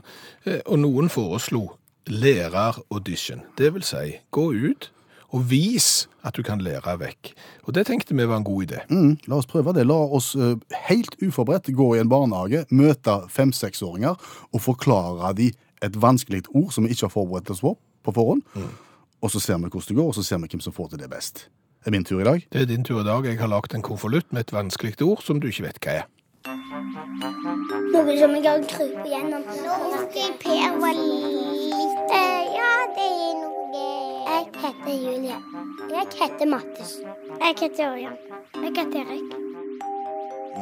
eh, 0.46 0.62
og 0.66 0.80
noen 0.82 1.12
foreslo 1.14 1.68
læreraudition. 2.10 3.46
Det 3.58 3.74
vil 3.76 3.86
si, 3.88 4.18
gå 4.32 4.50
ut 4.52 4.90
og 5.34 5.48
vis 5.50 6.08
at 6.24 6.36
du 6.38 6.44
kan 6.46 6.62
lære 6.62 6.94
vekk. 7.02 7.32
Og 7.66 7.74
det 7.74 7.88
tenkte 7.88 8.16
vi 8.16 8.28
var 8.30 8.38
en 8.38 8.48
god 8.48 8.68
idé. 8.68 8.84
Mm, 8.90 9.18
la 9.28 9.40
oss 9.40 9.50
prøve 9.50 9.74
det. 9.74 9.88
La 9.90 9.98
oss 9.98 10.34
eh, 10.36 10.56
helt 10.88 11.18
uforberedt 11.24 11.74
gå 11.74 11.96
i 11.96 12.02
en 12.04 12.12
barnehage, 12.12 12.66
møte 12.70 13.18
fem-seksåringer 13.34 14.20
og 14.52 14.62
forklare 14.62 15.34
dem 15.38 15.58
et 15.84 15.98
vanskelig 16.00 16.46
ord 16.54 16.72
som 16.72 16.86
vi 16.86 16.94
ikke 16.94 17.10
har 17.10 17.16
forberedt 17.18 17.50
oss 17.52 17.64
på 17.64 17.76
på 18.04 18.12
forhånd. 18.12 18.44
Og 19.24 19.32
så 19.32 19.40
ser 19.40 19.60
vi 19.62 19.70
hvordan 19.72 19.88
det 19.88 19.96
går, 19.96 20.08
og 20.12 20.16
så 20.18 20.24
ser 20.28 20.42
vi 20.44 20.50
hvem 20.52 20.64
som 20.64 20.76
får 20.76 20.94
til 20.94 21.00
det 21.00 21.10
best. 21.12 21.48
Det 21.84 21.92
er 21.92 21.96
min 21.96 22.06
tur 22.08 22.20
i 22.20 22.28
dag. 22.28 22.44
Det 22.52 22.62
er 22.62 22.68
din 22.68 22.84
tur 22.84 23.02
i 23.02 23.08
dag. 23.08 23.26
Jeg 23.28 23.40
har 23.40 23.52
lagd 23.52 23.76
en 23.76 23.84
konvolutt 23.84 24.32
med 24.32 24.46
et 24.46 24.54
vanskelig 24.56 25.02
ord 25.04 25.24
som 25.24 25.40
du 25.40 25.48
ikke 25.48 25.68
vet 25.68 25.80
hva 25.84 25.96
er. 26.02 26.10
Noe 26.94 28.14
som 28.20 28.34
jeg 28.38 28.46
har 28.46 28.66
krypet 28.70 29.08
gjennom. 29.10 29.42
Når 29.42 30.04
Per 30.44 30.76
var 30.78 31.00
litt 31.00 32.12
eh, 32.14 32.44
Ja, 32.54 32.74
det 32.94 33.08
er 33.08 33.32
noe 33.40 33.86
Jeg 34.28 34.44
heter 34.60 34.94
Julie. 34.94 35.40
Jeg 35.90 36.12
heter 36.20 36.52
Mattis. 36.52 36.94
Jeg 37.40 37.58
heter 37.64 37.88
Ørjan. 37.88 38.20
Jeg 38.60 38.76
heter 38.78 39.00
Erik. 39.02 39.34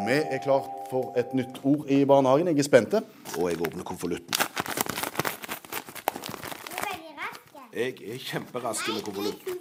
Vi 0.07 0.17
er 0.21 0.39
klart 0.45 0.71
for 0.89 1.11
et 1.19 1.35
nytt 1.35 1.59
ord 1.67 1.91
i 1.91 1.99
barnehagen. 2.07 2.47
Jeg 2.47 2.63
er 2.63 2.69
spente, 2.69 3.03
Og 3.37 3.49
jeg 3.49 3.59
åpner 3.61 3.83
konvolutten. 3.83 4.33
Jeg 7.75 7.95
er 8.07 8.17
kjemperask 8.19 8.87
med 8.87 9.03
konvolutten. 9.03 9.59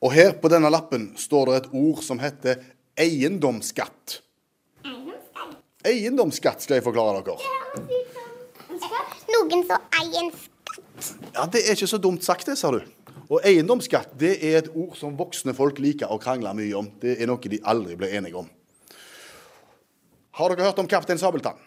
Og 0.00 0.12
her 0.12 0.32
på 0.42 0.48
denne 0.52 0.70
lappen 0.70 1.12
står 1.18 1.46
det 1.46 1.54
et 1.60 1.68
ord 1.72 2.02
som 2.04 2.18
heter 2.20 2.58
eiendomsskatt. 3.00 4.20
Eiendomsskatt 5.86 6.64
skal 6.64 6.80
jeg 6.80 6.84
forklare 6.86 7.20
dere. 7.22 7.38
Noen 9.30 9.62
som 9.68 9.84
eier 10.00 10.20
en 10.24 10.30
skatt. 10.34 10.52
Ja, 11.36 11.44
Det 11.46 11.62
er 11.66 11.76
ikke 11.76 11.86
så 11.90 11.98
dumt 12.02 12.24
sagt, 12.24 12.46
det, 12.48 12.56
sa 12.58 12.70
du. 12.74 12.80
Og 13.26 13.40
eiendomsskatt 13.46 14.14
det 14.18 14.36
er 14.44 14.60
et 14.62 14.70
ord 14.74 14.96
som 14.98 15.16
voksne 15.18 15.54
folk 15.54 15.78
liker 15.82 16.10
å 16.10 16.18
krangle 16.22 16.52
mye 16.56 16.74
om. 16.78 16.88
Det 17.02 17.16
er 17.20 17.26
noe 17.30 17.38
de 17.42 17.60
aldri 17.66 17.96
blir 17.98 18.14
enige 18.18 18.38
om. 18.42 18.48
Har 20.36 20.52
dere 20.52 20.66
hørt 20.68 20.78
om 20.82 20.88
Kaptein 20.90 21.18
Sabeltann? 21.18 21.58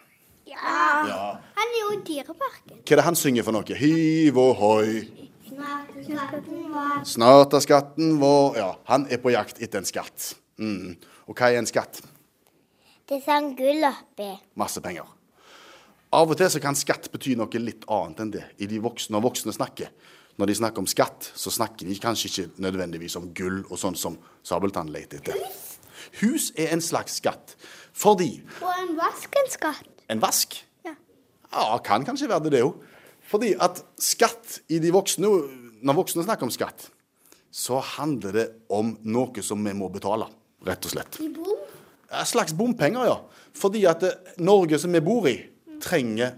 Ja. 0.46 0.76
Ja. 1.06 1.24
Han 1.56 1.72
er 1.74 1.80
jo 1.80 1.90
i 1.94 2.02
Dyreparken. 2.06 2.80
Hva 2.82 2.94
er 2.94 3.00
det 3.00 3.06
han 3.06 3.18
synger 3.18 3.46
for 3.46 3.54
noe? 3.56 3.76
Hiv 3.80 4.38
ohoi, 4.40 5.02
Snart 5.50 5.96
er 5.96 6.04
skatten 6.06 6.60
vår. 6.72 7.00
snart 7.04 7.54
er 7.58 7.60
skatten 7.64 8.12
vår 8.20 8.56
Ja, 8.56 8.68
han 8.88 9.06
er 9.10 9.18
på 9.20 9.32
jakt 9.34 9.60
etter 9.62 9.82
en 9.82 9.88
skatt. 9.88 10.30
Mm. 10.60 10.94
Og 11.30 11.38
hva 11.38 11.52
er 11.52 11.60
en 11.60 11.68
skatt? 11.68 12.00
Det 13.06 13.20
er 13.20 13.22
sånn 13.22 13.52
gull 13.58 13.84
oppi. 13.86 14.28
Masse 14.58 14.82
penger. 14.82 15.06
Av 16.10 16.26
og 16.26 16.38
til 16.38 16.50
så 16.50 16.58
kan 16.62 16.74
skatt 16.74 17.06
bety 17.12 17.36
noe 17.38 17.60
litt 17.62 17.84
annet 17.86 18.22
enn 18.24 18.32
det 18.34 18.42
i 18.58 18.66
de 18.70 18.80
voksne 18.82 19.14
og 19.20 19.28
voksne 19.28 19.54
snakker. 19.54 19.92
Når 20.40 20.50
de 20.50 20.56
snakker 20.58 20.82
om 20.82 20.88
skatt, 20.90 21.28
så 21.38 21.52
snakker 21.54 21.86
de 21.86 21.98
kanskje 22.02 22.30
ikke 22.30 22.62
nødvendigvis 22.64 23.14
om 23.20 23.28
gull 23.36 23.60
og 23.68 23.78
sånn 23.78 23.98
som 23.98 24.16
Sabeltann 24.46 24.90
leter 24.90 25.20
etter. 25.20 25.38
Hus 26.18 26.48
er 26.58 26.72
en 26.74 26.82
slags 26.82 27.20
skatt 27.20 27.54
fordi 27.94 28.40
Og 28.62 28.70
en 28.72 28.94
vask 28.98 29.34
en 29.36 29.50
skatt. 29.52 29.90
En 30.10 30.22
vask? 30.22 30.56
Ja. 30.86 30.96
Ja, 31.52 31.78
kan 31.84 32.06
kanskje 32.06 32.30
være 32.30 32.48
det, 32.48 32.56
det 32.56 32.64
òg. 32.66 32.80
Fordi 33.30 33.52
at 33.62 33.84
skatt 34.00 34.62
i 34.72 34.80
de 34.82 34.90
voksne 34.94 35.28
Når 35.80 35.96
voksne 35.96 36.24
snakker 36.26 36.44
om 36.48 36.52
skatt, 36.52 36.90
så 37.50 37.78
handler 37.96 38.34
det 38.34 38.46
om 38.68 38.96
noe 39.02 39.42
som 39.42 39.62
vi 39.64 39.72
må 39.74 39.88
betale, 39.88 40.26
rett 40.66 40.84
og 40.84 40.90
slett. 40.94 41.20
I 41.20 41.28
bom? 41.34 41.56
En 42.10 42.26
slags 42.26 42.52
bompenger, 42.56 43.04
ja. 43.06 43.18
Fordi 43.54 43.84
at 43.86 44.02
eh, 44.02 44.34
Norge 44.42 44.78
som 44.78 44.92
vi 44.92 45.00
bor 45.00 45.26
i, 45.30 45.36
trenger 45.82 46.32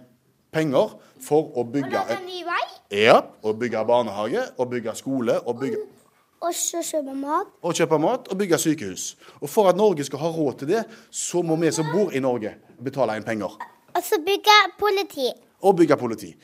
penger 0.53 0.97
for 1.23 1.49
å 1.57 1.63
Og 1.65 1.73
bygge 1.73 1.91
lage 1.95 2.17
en, 2.19 2.27
ny 2.27 2.43
vei? 2.45 2.61
ja, 3.05 3.21
Og 3.43 3.59
bygge 3.59 3.85
barnehage, 3.89 4.45
og 4.59 4.71
bygge 4.71 4.95
skole, 4.99 5.39
og, 5.47 5.59
bygge, 5.61 5.79
Og 6.43 6.55
så 6.55 6.83
kjøpe 6.83 7.15
mat? 7.15 7.47
og 7.63 7.75
kjøpe 7.75 7.99
mat, 8.03 8.29
og 8.29 8.39
bygge 8.39 8.59
sykehus. 8.59 9.17
Og 9.41 9.49
for 9.49 9.69
at 9.71 9.77
Norge 9.77 10.05
skal 10.05 10.19
ha 10.19 10.29
råd 10.35 10.59
til 10.59 10.69
det, 10.75 10.85
så 11.11 11.43
må 11.43 11.57
vi 11.57 11.71
som 11.73 11.87
bor 11.93 12.13
i 12.13 12.21
Norge, 12.21 12.55
betale 12.83 13.17
inn 13.17 13.25
penger. 13.25 13.55
Og 13.95 14.03
så 14.03 14.19
bygge 14.25 14.59
politi. 14.79 15.31
og 15.63 15.77
bygge 15.79 15.97
politi. 15.97 16.35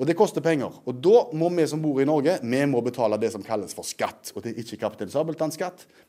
Og 0.00 0.08
det 0.08 0.16
koster 0.16 0.40
penger. 0.40 0.72
Og 0.88 0.96
da 1.04 1.26
må 1.36 1.50
vi 1.52 1.66
som 1.68 1.82
bor 1.82 2.00
i 2.00 2.08
Norge, 2.08 2.38
vi 2.40 2.60
må 2.66 2.80
betale 2.80 3.18
det 3.20 3.34
som 3.34 3.44
kalles 3.44 3.76
for 3.76 3.84
skatt. 3.84 4.32
Og 4.32 4.42
det 4.42 4.54
er 4.54 4.62
ikke 4.62 4.80
Kaptein 4.80 5.12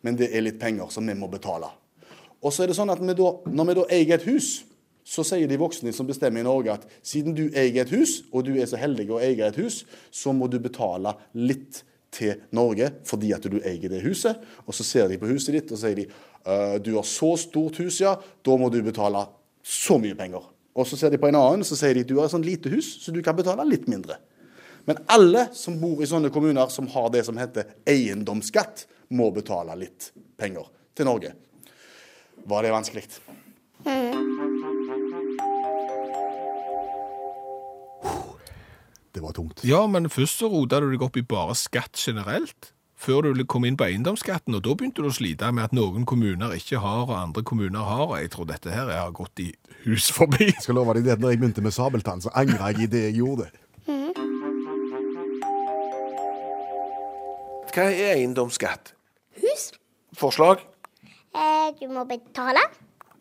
men 0.02 0.16
det 0.16 0.32
er 0.32 0.46
litt 0.46 0.60
penger 0.60 0.88
som 0.90 1.08
vi 1.08 1.14
må 1.14 1.28
betale. 1.28 1.68
Og 2.42 2.54
så 2.54 2.64
er 2.64 2.72
det 2.72 2.78
sånn 2.78 2.90
at 2.90 3.02
vi 3.04 3.14
da, 3.14 3.32
når 3.52 3.68
vi 3.68 3.76
da 3.78 3.86
eier 3.92 4.16
et 4.16 4.28
hus, 4.32 4.64
så 5.04 5.26
sier 5.28 5.50
de 5.50 5.60
voksne 5.60 5.92
som 5.94 6.08
bestemmer 6.08 6.40
i 6.40 6.48
Norge 6.48 6.72
at 6.72 6.88
siden 7.04 7.36
du 7.36 7.50
eier 7.50 7.84
et 7.84 7.92
hus, 7.92 8.22
og 8.32 8.46
du 8.48 8.54
er 8.56 8.70
så 8.70 8.80
heldig 8.80 9.10
å 9.12 9.20
eie 9.20 9.44
et 9.44 9.60
hus, 9.60 9.84
så 10.10 10.32
må 10.32 10.48
du 10.48 10.60
betale 10.62 11.14
litt 11.36 11.84
til 12.16 12.40
Norge 12.56 12.90
fordi 13.08 13.34
at 13.36 13.44
du 13.44 13.60
eier 13.60 13.92
det 13.92 14.04
huset. 14.06 14.40
Og 14.64 14.78
så 14.78 14.88
ser 14.88 15.12
de 15.12 15.20
på 15.20 15.30
huset 15.34 15.58
ditt 15.58 15.76
og 15.76 15.82
sier 15.82 16.00
de, 16.00 16.08
«Øh, 16.46 16.80
du 16.80 16.96
har 16.96 17.06
så 17.08 17.34
stort 17.38 17.82
hus, 17.84 18.00
ja, 18.02 18.16
da 18.16 18.58
må 18.58 18.72
du 18.72 18.80
betale 18.86 19.28
så 19.62 20.00
mye 20.02 20.16
penger. 20.18 20.48
Og 20.72 20.88
så 20.88 20.98
ser 20.98 21.12
de 21.12 21.20
på 21.20 21.28
en 21.28 21.36
annen, 21.36 21.66
så 21.68 21.76
sier 21.76 21.98
de 21.98 22.06
du 22.08 22.16
har 22.20 22.30
et 22.30 22.34
sånt 22.34 22.48
lite 22.48 22.72
hus, 22.72 22.94
så 23.04 23.12
du 23.12 23.20
kan 23.24 23.36
betale 23.36 23.66
litt 23.68 23.90
mindre. 23.92 24.18
Men 24.88 25.02
alle 25.14 25.48
som 25.54 25.78
bor 25.82 26.02
i 26.02 26.10
sånne 26.10 26.32
kommuner 26.34 26.72
som 26.74 26.88
har 26.94 27.12
det 27.14 27.26
som 27.28 27.38
heter 27.38 27.76
eiendomsskatt, 27.90 28.88
må 29.12 29.28
betale 29.36 29.76
litt 29.76 30.14
penger 30.40 30.70
til 30.96 31.08
Norge. 31.10 31.34
Var 32.48 32.64
det 32.64 32.72
vanskelig? 32.72 33.04
Det 39.12 39.20
var 39.20 39.36
tungt. 39.36 39.66
Ja, 39.68 39.84
men 39.92 40.08
først 40.10 40.40
så 40.40 40.48
rota 40.50 40.80
du 40.80 40.88
deg 40.94 41.04
opp 41.04 41.20
i 41.20 41.26
bare 41.28 41.58
skatt 41.60 42.00
generelt, 42.00 42.72
før 43.02 43.32
du 43.34 43.46
kom 43.50 43.66
inn 43.66 43.78
på 43.80 43.88
eiendomsskatten, 43.88 44.56
og 44.58 44.64
da 44.66 44.76
begynte 44.78 45.02
du 45.02 45.10
å 45.10 45.16
slite 45.16 45.50
med 45.56 45.70
at 45.70 45.74
noen 45.76 46.06
kommuner 46.10 46.54
ikke 46.58 46.82
har, 46.84 47.08
og 47.08 47.18
andre 47.18 47.44
kommuner 47.48 47.88
har, 47.88 48.06
og 48.08 48.18
jeg 48.22 48.32
tror 48.34 48.50
dette 48.52 48.74
her 48.74 48.92
har 48.94 49.14
gått 49.16 49.42
i 49.42 49.50
hus 49.88 50.12
forbi. 50.14 50.52
Jeg 50.52 50.62
skal 50.68 50.78
love 50.78 50.94
deg 50.98 51.10
det, 51.10 51.18
når 51.22 51.34
jeg 51.34 51.42
begynte 51.42 51.66
med 51.66 51.74
sabeltann, 51.74 52.22
så 52.22 52.34
angra 52.38 52.70
jeg 52.72 52.86
i 52.86 52.92
det 52.94 53.04
jeg 53.10 53.20
gjorde. 53.24 53.50
Hva 57.72 57.86
er 57.88 58.18
eiendomsskatt? 58.18 58.92
Hus? 59.40 59.70
Forslag? 60.20 60.60
Eh, 61.32 61.70
du 61.80 61.86
må 61.88 62.04
betale. 62.04 62.60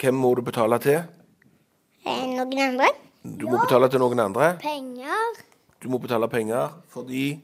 Hvem 0.01 0.17
må 0.19 0.33
du 0.35 0.43
betale 0.43 0.81
til? 0.83 1.05
Eh, 2.03 2.25
noen 2.35 2.59
andre. 2.65 2.89
Du 3.23 3.47
må 3.47 3.61
betale 3.61 3.87
til 3.93 4.03
noen 4.03 4.25
andre. 4.25 4.57
Penger. 4.59 5.39
Du 5.81 5.87
må 5.93 6.01
betale 6.03 6.27
penger 6.33 6.75
fordi 6.91 7.39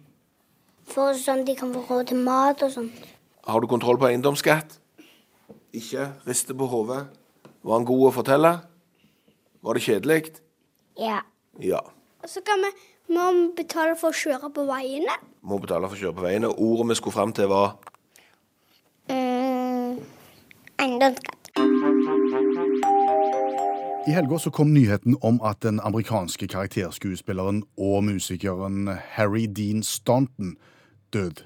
For 0.87 1.17
sånn 1.19 1.45
de 1.47 1.55
kan 1.59 1.73
få 1.75 1.83
råd 1.89 2.11
til 2.13 2.21
mat 2.25 2.63
og 2.63 2.73
sånt. 2.73 3.07
Har 3.47 3.63
du 3.63 3.67
kontroll 3.71 3.99
på 3.99 4.09
eiendomsskatt? 4.09 4.79
Ikke? 5.77 6.09
Riste 6.27 6.55
på 6.57 6.69
hodet? 6.71 7.05
Var 7.67 7.75
han 7.75 7.87
god 7.87 8.09
å 8.09 8.13
fortelle? 8.15 8.53
Var 9.67 9.75
det 9.79 9.83
kjedelig? 9.83 10.21
Ja. 10.99 11.21
Ja. 11.61 11.81
Og 12.23 12.31
så 12.31 12.43
kan 12.47 12.63
vi 12.63 12.71
må 13.15 13.27
vi 13.33 13.43
betale 13.63 13.95
for 13.99 14.11
å 14.11 14.19
kjøre 14.19 14.51
på 14.55 14.65
veiene. 14.67 15.15
Må 15.47 15.61
betale 15.63 15.87
for 15.87 15.95
å 15.99 16.01
kjøre 16.01 16.17
på 16.19 16.25
veiene. 16.27 16.51
Ordet 16.51 16.89
vi 16.91 16.99
skulle 16.99 17.15
fram 17.19 17.33
til, 17.37 17.51
var 17.51 17.77
Mm, 19.07 20.01
eiendomsskatt. 20.83 21.51
I 24.07 24.15
helga 24.15 24.39
så 24.39 24.51
kom 24.51 24.73
nyheten 24.75 25.17
om 25.23 25.39
at 25.43 25.63
den 25.63 25.79
amerikanske 25.81 26.49
karakterskuespilleren 26.51 27.63
og 27.79 28.05
musikeren 28.05 28.91
Harry 29.15 29.47
Dean 29.47 29.83
Staunton 29.83 30.57
død 31.17 31.45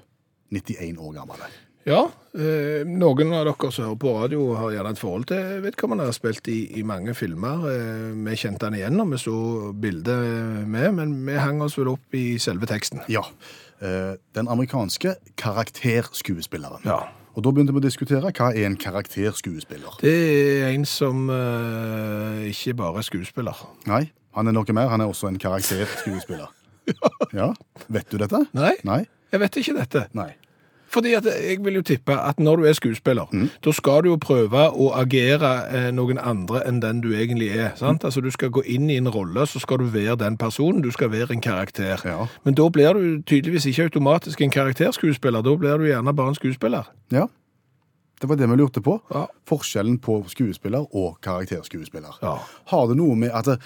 91 0.51 0.99
år 0.99 1.13
gammel. 1.21 1.43
Ja, 1.87 2.03
eh, 2.37 2.83
noen 2.85 3.31
av 3.33 3.47
dere 3.47 3.71
som 3.73 3.87
hører 3.87 3.97
på 4.03 4.11
radio 4.13 4.41
har 4.59 4.69
gjerne 4.75 4.91
et 4.93 4.99
forhold 5.01 5.23
til 5.31 5.63
vedkommende. 5.63 6.05
har 6.05 6.13
spilt 6.13 6.45
i, 6.53 6.59
i 6.77 6.83
mange 6.85 7.15
filmer. 7.17 7.63
Eh, 7.71 8.11
vi 8.27 8.35
kjente 8.37 8.67
han 8.69 8.75
igjen 8.77 8.99
når 8.99 9.07
vi 9.15 9.17
så 9.23 9.37
bildet 9.73 10.67
med, 10.69 10.91
men 10.99 11.15
vi 11.25 11.39
hang 11.41 11.63
oss 11.65 11.79
vel 11.79 11.89
opp 11.95 12.13
i 12.13 12.35
selve 12.37 12.69
teksten. 12.69 13.01
Ja. 13.09 13.23
eh, 13.81 14.13
Den 14.37 14.47
amerikanske 14.53 15.15
karakterskuespilleren. 15.41 16.85
Ja. 16.85 16.99
Og 17.33 17.45
da 17.45 17.51
begynte 17.55 17.73
vi 17.73 17.79
å 17.79 17.85
diskutere 17.87 18.29
hva 18.35 18.49
er 18.53 18.65
en 18.67 18.75
karakterskuespiller. 18.77 19.97
Det 20.03 20.13
er 20.61 20.67
en 20.75 20.85
som 20.85 21.29
eh, 21.31 22.43
ikke 22.51 22.75
bare 22.83 22.99
er 23.01 23.07
skuespiller. 23.07 23.57
Nei, 23.89 24.03
han 24.35 24.51
er 24.51 24.55
noe 24.55 24.75
mer. 24.75 24.91
Han 24.91 25.01
er 25.01 25.09
også 25.09 25.31
en 25.31 25.39
karakterskuespiller. 25.41 26.51
Ja. 27.37 27.51
Vet 27.93 28.09
du 28.11 28.17
dette? 28.19 28.39
Nei, 28.57 28.73
Nei? 28.83 29.03
Jeg 29.31 29.39
vet 29.39 29.57
ikke 29.61 29.77
dette. 29.79 30.05
Nei. 30.17 30.31
Fordi 30.91 31.13
at 31.15 31.23
jeg 31.23 31.61
vil 31.63 31.77
jo 31.79 31.81
tippe 31.87 32.11
at 32.19 32.39
når 32.43 32.59
du 32.59 32.65
er 32.67 32.73
skuespiller, 32.75 33.29
da 33.63 33.71
skal 33.71 34.03
du 34.03 34.09
jo 34.09 34.17
prøve 34.19 34.65
å 34.75 34.89
agere 34.99 35.51
eh, 35.71 35.87
noen 35.95 36.19
andre 36.19 36.65
enn 36.67 36.81
den 36.83 36.99
du 36.99 37.13
egentlig 37.15 37.47
er. 37.55 37.69
sant? 37.79 38.03
Altså 38.03 38.19
Du 38.19 38.27
skal 38.31 38.51
gå 38.51 38.63
inn 38.67 38.89
i 38.91 38.97
en 38.99 39.07
rolle, 39.07 39.45
så 39.47 39.61
skal 39.63 39.79
du 39.79 39.85
være 39.93 40.17
den 40.19 40.35
personen. 40.37 40.83
Du 40.83 40.91
skal 40.91 41.13
være 41.13 41.31
en 41.31 41.41
karakter. 41.41 42.01
Ja. 42.03 42.27
Men 42.43 42.59
da 42.59 42.67
blir 42.67 42.99
du 42.99 43.21
tydeligvis 43.23 43.69
ikke 43.71 43.87
automatisk 43.87 44.41
en 44.41 44.51
karakterskuespiller. 44.51 45.41
Da 45.47 45.55
blir 45.55 45.79
du 45.79 45.87
gjerne 45.87 46.15
bare 46.15 46.33
en 46.35 46.39
skuespiller. 46.41 46.91
Ja. 47.11 47.29
Det 48.21 48.29
var 48.29 48.35
det 48.35 48.49
vi 48.51 48.55
lurte 48.59 48.83
på. 48.83 48.99
Ja. 49.15 49.25
Forskjellen 49.47 49.95
på 50.03 50.25
skuespiller 50.27 50.91
og 50.91 51.21
karakterskuespiller. 51.23 52.19
Ja. 52.21 52.35
Har 52.67 52.91
det 52.91 52.99
noe 52.99 53.15
med 53.15 53.31
at 53.31 53.47
det, 53.47 53.61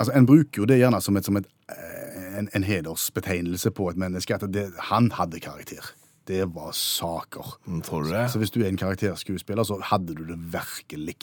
Altså, 0.00 0.12
En 0.16 0.26
bruker 0.26 0.62
jo 0.62 0.64
det 0.64 0.78
gjerne 0.80 1.00
som, 1.04 1.16
et, 1.16 1.24
som 1.24 1.36
et, 1.36 1.44
eh, 1.68 2.11
en, 2.38 2.48
en 2.56 2.64
hedersbetegnelse 2.64 3.70
på 3.70 3.88
et 3.90 3.96
menneske. 4.00 4.34
At 4.34 4.46
det, 4.54 4.70
han 4.90 5.12
hadde 5.12 5.40
karakter. 5.40 5.94
Det 6.28 6.44
var 6.54 6.72
saker. 6.72 7.58
Mm, 7.66 7.82
Tror 7.82 8.02
du 8.02 8.12
det? 8.12 8.30
Så 8.30 8.38
hvis 8.38 8.50
du 8.50 8.62
er 8.62 8.68
en 8.68 8.76
karakterskuespiller, 8.76 9.62
så 9.62 9.80
hadde 9.84 10.14
du 10.14 10.26
det 10.26 10.38
virkelig. 10.52 11.16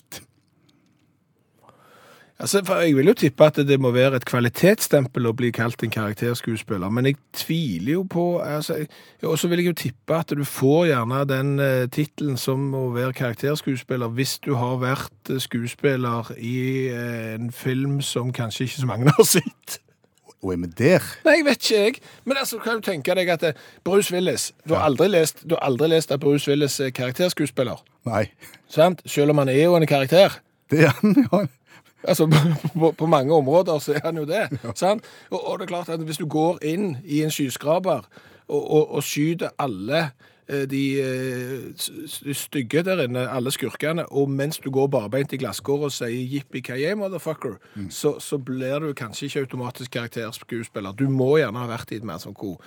Altså, 2.39 2.75
Jeg 2.81 2.95
vil 2.95 3.07
jo 3.07 3.13
tippe 3.13 3.45
at 3.45 3.55
det 3.67 3.79
må 3.79 3.91
være 3.91 4.15
et 4.15 4.25
kvalitetsstempel 4.25 5.27
å 5.27 5.33
bli 5.35 5.49
kalt 5.51 5.83
en 5.83 5.91
karakterskuespiller, 5.91 6.89
men 6.89 7.09
jeg 7.09 7.17
tviler 7.35 7.93
jo 7.97 8.03
på 8.07 8.39
altså, 8.39 8.85
Og 9.23 9.35
så 9.39 9.47
vil 9.47 9.59
jeg 9.59 9.67
jo 9.67 9.73
tippe 9.73 10.15
at 10.15 10.31
du 10.31 10.45
får 10.47 10.85
gjerne 10.87 11.25
den 11.27 11.59
uh, 11.59 11.89
tittelen 11.91 12.37
som 12.39 12.71
å 12.73 12.85
være 12.95 13.17
karakterskuespiller 13.19 14.15
hvis 14.15 14.37
du 14.39 14.53
har 14.55 14.79
vært 14.79 15.33
eh, 15.33 15.41
skuespiller 15.43 16.31
i 16.37 16.87
eh, 16.87 17.35
en 17.35 17.51
film 17.51 17.99
som 18.01 18.31
kanskje 18.31 18.69
ikke 18.69 18.81
så 18.85 18.87
mange 18.87 19.11
har 19.17 19.27
sett. 19.27 19.81
Og 20.41 20.53
er 20.53 20.57
vi 20.61 20.67
der? 20.79 21.03
Nei, 21.25 21.33
jeg 21.39 21.45
vet 21.45 21.69
ikke, 21.69 21.83
jeg. 21.83 21.95
Men 22.25 22.37
altså, 22.39 22.59
kan 22.63 22.79
du 22.79 22.85
tenke 22.85 23.15
deg 23.15 23.29
at 23.33 23.43
eh, 23.43 23.53
Bruce 23.83 24.13
Willis 24.13 24.53
Du 24.67 24.73
har 24.73 24.85
aldri 24.87 25.09
lest, 25.11 25.43
du 25.43 25.55
har 25.57 25.65
aldri 25.67 25.89
lest 25.91 26.11
at 26.15 26.19
Bruce 26.23 26.47
Willis 26.51 26.79
er 26.79 26.93
karakterskuespiller, 26.95 27.81
Nei. 28.07 28.25
sant? 28.71 29.01
Selv 29.05 29.33
om 29.35 29.41
han 29.43 29.49
er 29.51 29.63
jo 29.63 29.75
en 29.75 29.87
karakter. 29.87 30.39
Det 30.71 30.85
er 30.85 30.93
han, 31.01 31.15
ja. 31.31 31.45
Altså, 32.07 32.29
på, 32.79 32.91
på 32.91 33.05
mange 33.05 33.33
områder 33.35 33.79
så 33.83 33.93
er 33.97 34.05
han 34.05 34.17
jo 34.17 34.25
det. 34.25 34.45
sant? 34.75 35.03
Og, 35.29 35.41
og 35.43 35.59
det 35.59 35.65
er 35.67 35.73
klart 35.73 35.89
at 35.89 35.99
hvis 36.07 36.17
du 36.21 36.27
går 36.27 36.61
inn 36.63 36.93
i 37.03 37.23
en 37.25 37.31
skyskraper 37.31 38.05
og, 38.47 38.61
og, 38.71 38.91
og 38.95 39.03
skyter 39.03 39.49
alle 39.59 40.09
de 40.49 40.81
eh, 41.01 41.73
s- 41.77 41.91
s- 42.09 42.37
stygge 42.37 42.81
der 42.83 43.03
inne, 43.05 43.27
alle 43.29 43.51
skurkene, 43.51 44.05
og 44.11 44.29
mens 44.29 44.57
du 44.57 44.71
går 44.73 44.87
barbeint 44.89 45.33
i 45.33 45.37
glasskår 45.37 45.83
og 45.85 45.91
sier 45.91 46.09
'jippi 46.27 46.61
kaye, 46.65 46.95
motherfucker', 46.95 47.57
motherfucker, 47.59 47.89
så, 47.89 48.15
så 48.19 48.37
blir 48.37 48.79
du 48.79 48.93
kanskje 48.93 49.25
ikke 49.29 49.39
automatisk 49.45 49.91
karakterskuespiller. 49.91 50.91
Du 50.97 51.09
må 51.09 51.37
gjerne 51.37 51.59
ha 51.59 51.67
vært 51.67 51.91
i 51.91 51.95
et 52.01 52.03
mer 52.03 52.17
sånn 52.17 52.33
ko. 52.33 52.57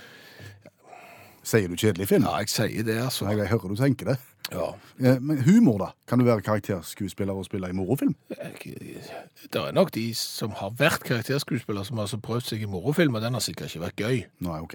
Sier 1.42 1.66
du 1.68 1.74
kjedelig 1.74 2.06
film? 2.08 2.22
Ja, 2.22 2.36
jeg 2.38 2.48
sier 2.48 2.84
det, 2.86 3.00
altså. 3.02 3.26
Jeg, 3.26 3.38
jeg 3.38 3.48
hører 3.50 3.68
du 3.68 3.74
tenker 3.76 4.06
det. 4.12 4.16
Ja. 4.52 4.68
Eh, 5.02 5.18
Men 5.20 5.40
humor, 5.42 5.78
da? 5.78 5.88
Kan 6.06 6.18
du 6.18 6.24
være 6.24 6.42
karakterskuespiller 6.42 7.34
og 7.34 7.44
spille 7.48 7.68
i 7.68 7.72
morofilm? 7.74 8.14
Det 8.30 9.58
er 9.58 9.72
nok 9.74 9.90
de 9.94 10.14
som 10.14 10.50
har 10.60 10.70
vært 10.78 11.02
karakterskuespiller, 11.08 11.82
som 11.82 11.96
har 11.98 12.06
altså 12.06 12.20
prøvd 12.22 12.46
seg 12.46 12.62
i 12.62 12.70
morofilm, 12.70 13.14
og 13.18 13.22
den 13.22 13.32
har 13.34 13.40
sikkert 13.42 13.72
ikke 13.74 13.84
vært 13.88 13.96
gøy. 13.96 14.22
Nei, 14.46 14.60
ok. 14.62 14.74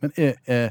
Men 0.00 0.12
er, 0.16 0.34
er, 0.46 0.70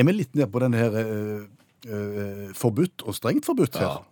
er 0.00 0.06
vi 0.08 0.14
litt 0.16 0.34
nede 0.38 0.50
på 0.52 0.62
denne 0.62 0.80
her 0.80 0.96
eh, 1.00 1.42
eh, 1.88 2.46
forbudt 2.56 3.04
og 3.06 3.16
strengt 3.16 3.46
forbudt 3.48 3.78
her? 3.80 3.88
Ja. 3.88 4.06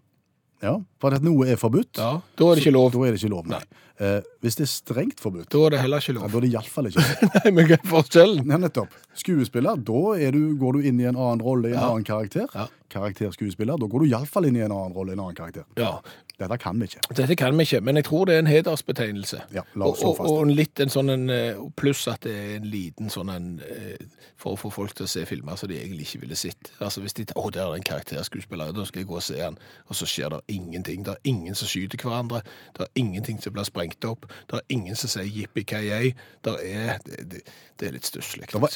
Ja, 0.59 0.73
for 0.99 1.15
at 1.15 1.23
noe 1.23 1.47
er 1.47 1.59
forbudt, 1.61 2.01
Ja, 2.01 2.17
da 2.35 2.47
er 2.51 2.57
det 2.59 2.65
ikke 2.65 2.73
lov. 2.75 2.89
da 2.91 3.05
er 3.07 3.13
det 3.15 3.21
ikke 3.23 3.31
lov. 3.31 3.45
Nei. 3.47 3.61
Eh, 3.99 4.21
hvis 4.45 4.55
det 4.61 4.63
er 4.63 4.71
strengt 4.71 5.19
forbudt, 5.21 5.49
Da 5.51 5.59
er 5.67 5.71
det 5.75 5.81
heller 5.83 5.99
ikke 5.99 6.13
ja, 6.15 6.19
lov. 6.21 6.31
da 6.31 6.39
er 6.39 6.45
det 6.47 6.51
iallfall 6.53 6.87
ikke 6.91 7.03
lov. 7.03 7.31
Nei, 7.45 7.51
men 7.57 7.67
hva 7.67 7.79
er 7.79 7.89
forskjellen? 7.91 8.45
Ja, 8.53 8.59
nettopp. 8.63 8.93
Skuespiller, 9.19 9.77
da 9.77 10.31
du, 10.31 10.43
går 10.61 10.73
du 10.79 10.87
inn 10.87 11.01
i 11.03 11.09
en 11.11 11.17
annen 11.19 11.43
rolle 11.43 11.73
i 11.73 11.75
en 11.75 11.81
Ja. 11.81 11.89
annen 11.91 12.05
karakter. 12.07 12.47
Ja. 12.55 12.69
Karakterskuespiller, 12.89 13.77
da 13.79 13.87
går 13.91 14.01
du 14.05 14.07
iallfall 14.13 14.47
inn 14.49 14.57
i 14.57 14.63
en 14.65 14.73
annen 14.73 14.95
rolle 14.97 15.13
i 15.13 15.17
en 15.19 15.21
annen 15.27 15.37
karakter. 15.37 15.65
Ja, 15.77 15.99
Dette 16.39 16.55
kan 16.63 16.79
vi 16.79 16.87
ikke. 16.87 17.01
Dette 17.19 17.35
kan 17.35 17.57
vi 17.59 17.65
ikke, 17.67 17.81
men 17.83 17.97
jeg 17.99 18.05
tror 18.07 18.29
det 18.29 18.35
er 18.37 18.43
en 18.45 18.47
hedersbetegnelse. 18.49 19.41
Ja, 19.57 19.65
la 19.75 19.89
oss 19.91 20.05
og, 20.07 20.21
og, 20.23 20.29
og 20.31 20.45
en 20.47 20.53
litt 20.55 20.79
en 20.81 20.93
sånn 20.93 21.11
en, 21.11 21.25
eh, 21.35 21.57
pluss 21.75 22.05
at 22.09 22.23
det 22.23 22.31
er 22.39 22.53
en 22.61 22.69
liten 22.71 23.11
sånn 23.11 23.33
en 23.35 23.49
eh, 23.67 23.97
for 24.39 24.55
å 24.55 24.61
få 24.61 24.71
folk 24.71 24.95
til 24.95 25.09
å 25.09 25.11
se 25.11 25.25
filmer 25.27 25.59
som 25.59 25.69
de 25.69 25.81
egentlig 25.81 26.07
ikke 26.07 26.21
ville 26.23 26.37
sett. 26.39 26.71
Altså 26.79 27.03
hvis 27.03 27.17
de 27.19 27.25
tar 27.33 27.41
å, 27.43 27.51
der 27.51 27.65
er 27.67 27.73
det 27.75 27.81
en 27.81 27.89
karakterskuespiller, 27.91 28.71
da 28.77 28.85
skal 28.87 29.03
jeg 29.03 29.09
gå 29.11 29.17
og 29.19 29.25
se 29.27 29.41
han. 29.43 29.59
Og 29.91 29.99
så 29.99 30.07
skjer 30.07 30.31
det 30.37 30.41
ingenting. 30.55 31.03
Det 31.09 31.17
er 31.17 31.33
ingen 31.33 31.59
som 31.59 31.67
skyter 31.73 31.99
hverandre. 32.05 32.45
Det 32.79 32.87
er 32.87 32.93
ingenting 33.03 33.41
som 33.43 33.53
blir 33.57 33.65
sprengt 33.67 33.88
opp. 34.09 34.29
Det 34.49 34.61
er 34.61 34.77
ingen 34.77 34.99
som 34.99 35.13
sier 35.13 35.29
jippi-ki-yay. 35.29 36.15
Det 36.45 36.57
det, 37.07 37.43
det, 37.79 37.89
er 37.89 37.97
litt 37.97 38.09
stusslig. 38.09 38.49
Det 38.53 38.61
var, 38.61 38.73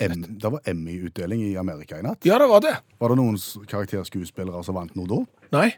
var 0.56 0.60
Emmy-utdeling 0.68 1.44
i 1.50 1.54
Amerika 1.60 1.98
i 1.98 2.06
natt. 2.06 2.24
Ja, 2.28 2.38
det 2.42 2.50
var 2.50 2.64
det. 2.64 2.76
Var 2.98 3.12
det 3.12 3.20
noen 3.20 3.40
karakterskuespillere 3.70 4.64
som 4.64 4.78
vant 4.78 4.94
noe 4.98 5.10
da? 5.10 5.22
Nei, 5.52 5.70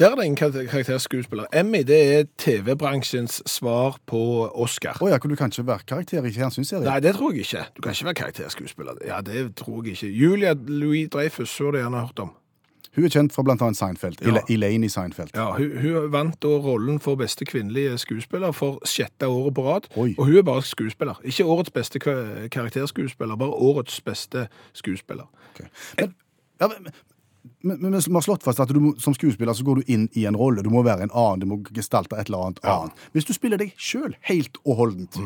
der 0.00 0.10
er 0.10 0.14
det 0.16 0.24
ingen 0.24 0.68
karakterskuespiller. 0.68 1.44
Emmy, 1.52 1.82
det 1.82 1.98
er 2.14 2.24
TV-bransjens 2.38 3.42
svar 3.46 3.98
på 4.08 4.20
Oscar. 4.48 4.96
Å 4.96 5.10
ja, 5.12 5.18
du 5.20 5.36
kan 5.36 5.52
ikke 5.52 5.66
være 5.68 5.84
karakter 5.92 6.24
i 6.24 6.32
fjernsynsserien? 6.32 6.86
Nei, 6.88 7.02
det 7.04 7.12
tror 7.18 7.34
jeg 7.36 7.44
ikke. 7.44 7.66
Du 7.76 7.82
kan 7.84 7.92
ikke 7.92 8.08
være 8.08 8.20
karakterskuespiller. 8.22 9.02
Ja, 9.04 9.20
det 9.20 9.42
tror 9.60 9.84
jeg 9.84 9.98
ikke. 9.98 10.08
Julia 10.08 10.54
Louis 10.56 11.10
Dreyfus, 11.12 11.52
så 11.52 11.68
det 11.74 11.84
gjerne 11.84 12.00
hørt 12.06 12.24
om. 12.24 12.32
Hun 12.96 13.04
er 13.06 13.12
kjent 13.14 13.32
fra 13.32 13.44
annet 13.46 13.78
Seinfeld. 13.78 14.22
Ja. 14.26 14.40
Elaine 14.50 14.86
i 14.86 14.90
Seinfeld. 14.90 15.30
Ja, 15.34 15.52
hun, 15.54 15.76
hun 15.78 16.08
vant 16.12 16.40
da 16.42 16.48
rollen 16.58 16.98
for 17.02 17.14
beste 17.20 17.46
kvinnelige 17.46 17.98
skuespiller 18.02 18.52
for 18.56 18.80
sjette 18.88 19.28
året 19.30 19.54
på 19.54 19.66
rad. 19.66 19.86
Oi. 19.96 20.14
Og 20.18 20.26
hun 20.26 20.40
er 20.40 20.46
bare 20.46 20.64
skuespiller. 20.66 21.20
Ikke 21.24 21.46
årets 21.46 21.70
beste 21.70 22.02
karakterskuespiller, 22.02 23.36
bare 23.38 23.54
årets 23.54 24.00
beste 24.00 24.48
skuespiller. 24.72 25.30
Okay. 25.54 25.68
Men, 26.00 26.14
ja, 26.60 26.68
men, 26.72 26.90
men, 27.62 27.82
men 27.82 27.94
vi 27.94 28.12
har 28.12 28.26
slått 28.26 28.42
fast 28.42 28.60
at 28.60 28.74
du 28.74 28.82
som 28.98 29.14
skuespiller 29.14 29.54
så 29.54 29.64
går 29.64 29.80
du 29.80 29.94
inn 29.94 30.08
i 30.18 30.26
en 30.26 30.36
rolle. 30.36 30.66
Du 30.66 30.70
må 30.74 30.82
være 30.82 31.06
en 31.06 31.14
annen, 31.14 31.44
du 31.44 31.46
må 31.46 31.60
gestalte 31.70 32.18
et 32.18 32.26
eller 32.26 32.48
annet 32.48 32.60
annet. 32.66 33.06
Hvis 33.14 33.30
du 33.30 33.32
spiller 33.36 33.60
deg 33.60 33.70
sjøl 33.78 34.18
helt 34.26 34.58
og 34.64 34.82
holdent, 34.82 35.22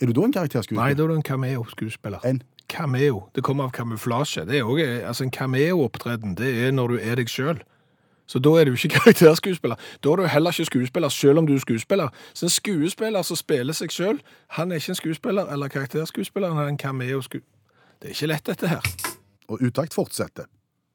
er 0.00 0.08
du 0.08 0.16
da 0.16 0.24
en 0.24 0.32
karakterskuespiller? 0.32 0.80
Nei, 0.80 0.96
da 0.96 1.04
er 1.04 1.12
du 1.12 1.20
en 1.20 1.28
cameo-skuespiller. 1.28 2.24
En? 2.24 2.40
Cameo. 2.74 3.28
Det 3.34 3.44
kommer 3.46 3.68
av 3.68 3.70
kamuflasje. 3.76 4.44
Det 4.48 4.58
er 4.58 4.64
også, 4.64 5.06
altså 5.06 5.24
En 5.24 5.30
cameo-opptreden 5.30 6.34
det 6.36 6.50
er 6.66 6.74
når 6.74 6.88
du 6.88 6.98
er 6.98 7.20
deg 7.20 7.30
sjøl. 7.30 7.62
Så 8.26 8.40
da 8.40 8.54
er 8.56 8.64
du 8.64 8.72
ikke 8.72 8.88
karakterskuespiller. 8.98 9.76
Da 10.04 10.12
er 10.12 10.16
du 10.16 10.26
heller 10.26 10.50
ikke 10.50 10.64
skuespiller, 10.64 11.08
selv 11.08 11.38
om 11.38 11.46
du 11.46 11.54
er 11.54 11.60
skuespiller. 11.62 12.08
Så 12.34 12.46
en 12.46 12.50
skuespiller 12.50 13.22
som 13.22 13.36
spiller 13.36 13.76
seg 13.76 13.92
sjøl, 13.92 14.20
han 14.58 14.72
er 14.72 14.80
ikke 14.80 14.94
en 14.96 15.00
skuespiller 15.02 15.52
eller 15.52 15.68
karakterskuespiller, 15.68 16.52
han 16.52 16.64
er 16.64 16.72
en 16.74 16.78
cameo-sku... 16.78 17.38
Det 18.02 18.10
er 18.10 18.16
ikke 18.16 18.26
lett, 18.26 18.46
dette 18.46 18.68
her. 18.68 18.88
Og 19.48 19.62
utakt 19.62 19.94
fortsetter. 19.94 20.48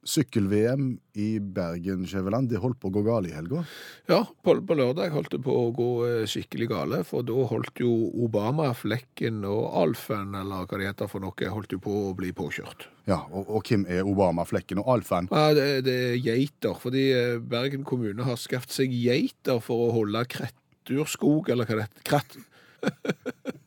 Sykkel-VM 0.08 0.94
i 1.20 1.26
Bergen-Skjæveland, 1.52 2.48
det 2.48 2.60
holdt 2.62 2.78
på 2.80 2.88
å 2.88 2.94
gå 2.94 3.02
galt 3.04 3.28
i 3.28 3.34
helga. 3.34 3.60
Ja, 4.08 4.22
på, 4.24 4.54
på 4.64 4.76
lørdag 4.78 5.12
holdt 5.12 5.34
det 5.34 5.42
på 5.44 5.52
å 5.52 5.66
gå 5.76 5.88
eh, 6.06 6.22
skikkelig 6.30 6.70
gale, 6.70 7.02
for 7.04 7.26
da 7.26 7.36
holdt 7.50 7.82
jo 7.82 7.90
Obama, 8.24 8.70
Flekken 8.76 9.44
og 9.44 9.66
Alfen, 9.82 10.32
eller 10.40 10.64
hva 10.64 10.80
det 10.80 10.88
heter 10.88 11.10
for 11.10 11.20
noe, 11.20 11.52
holdt 11.52 11.76
jo 11.76 11.82
på 11.84 11.98
å 12.06 12.14
bli 12.16 12.32
påkjørt. 12.36 12.88
Ja, 13.10 13.20
og, 13.28 13.44
og 13.52 13.68
hvem 13.68 13.84
er 13.92 14.08
Obama, 14.08 14.46
Flekken 14.48 14.80
og 14.80 14.88
Alfen? 14.96 15.28
Ja, 15.28 15.52
det, 15.56 15.68
det 15.84 15.98
er 16.08 16.18
geiter, 16.24 16.80
fordi 16.80 17.06
eh, 17.12 17.36
Bergen 17.52 17.84
kommune 17.84 18.24
har 18.24 18.40
skaffet 18.40 18.72
seg 18.80 18.96
geiter 18.96 19.60
for 19.64 19.90
å 19.90 19.94
holde 20.00 20.24
kretturskog, 20.32 21.52
eller 21.52 21.68
hva 21.68 21.82
det 21.82 21.90
heter, 21.90 22.06
kratt... 22.08 22.40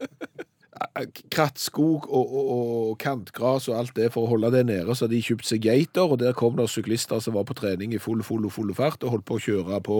krattskog 1.33 2.07
og, 2.09 2.33
og, 2.33 2.49
og 2.53 2.97
kantgras 3.01 3.69
og 3.71 3.77
alt 3.79 3.95
det 3.97 4.09
for 4.13 4.25
å 4.25 4.33
holde 4.33 4.51
det 4.55 4.65
nede, 4.69 4.95
så 4.97 5.07
de 5.09 5.21
kjøpte 5.23 5.53
seg 5.53 5.67
geiter, 5.67 6.05
og 6.05 6.19
der 6.21 6.35
kom 6.37 6.57
det 6.59 6.69
syklister 6.71 7.21
som 7.23 7.37
var 7.37 7.47
på 7.49 7.57
trening 7.57 7.95
i 7.95 8.01
full, 8.01 8.23
full, 8.25 8.49
full 8.53 8.73
fart 8.77 9.03
og 9.03 9.17
holdt 9.17 9.27
på 9.29 9.39
å 9.39 9.43
kjøre 9.47 9.81
på 9.85 9.99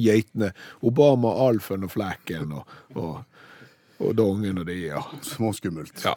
geitene. 0.00 0.50
Obama, 0.82 1.34
Alfen 1.46 1.86
og 1.86 1.94
Flacken 1.94 2.56
og, 2.56 2.74
og, 2.98 3.22
og 4.00 4.16
Dongen 4.18 4.62
og 4.62 4.68
de, 4.70 4.80
ja. 4.88 5.04
Småskummelt. 5.34 6.02
ja. 6.04 6.16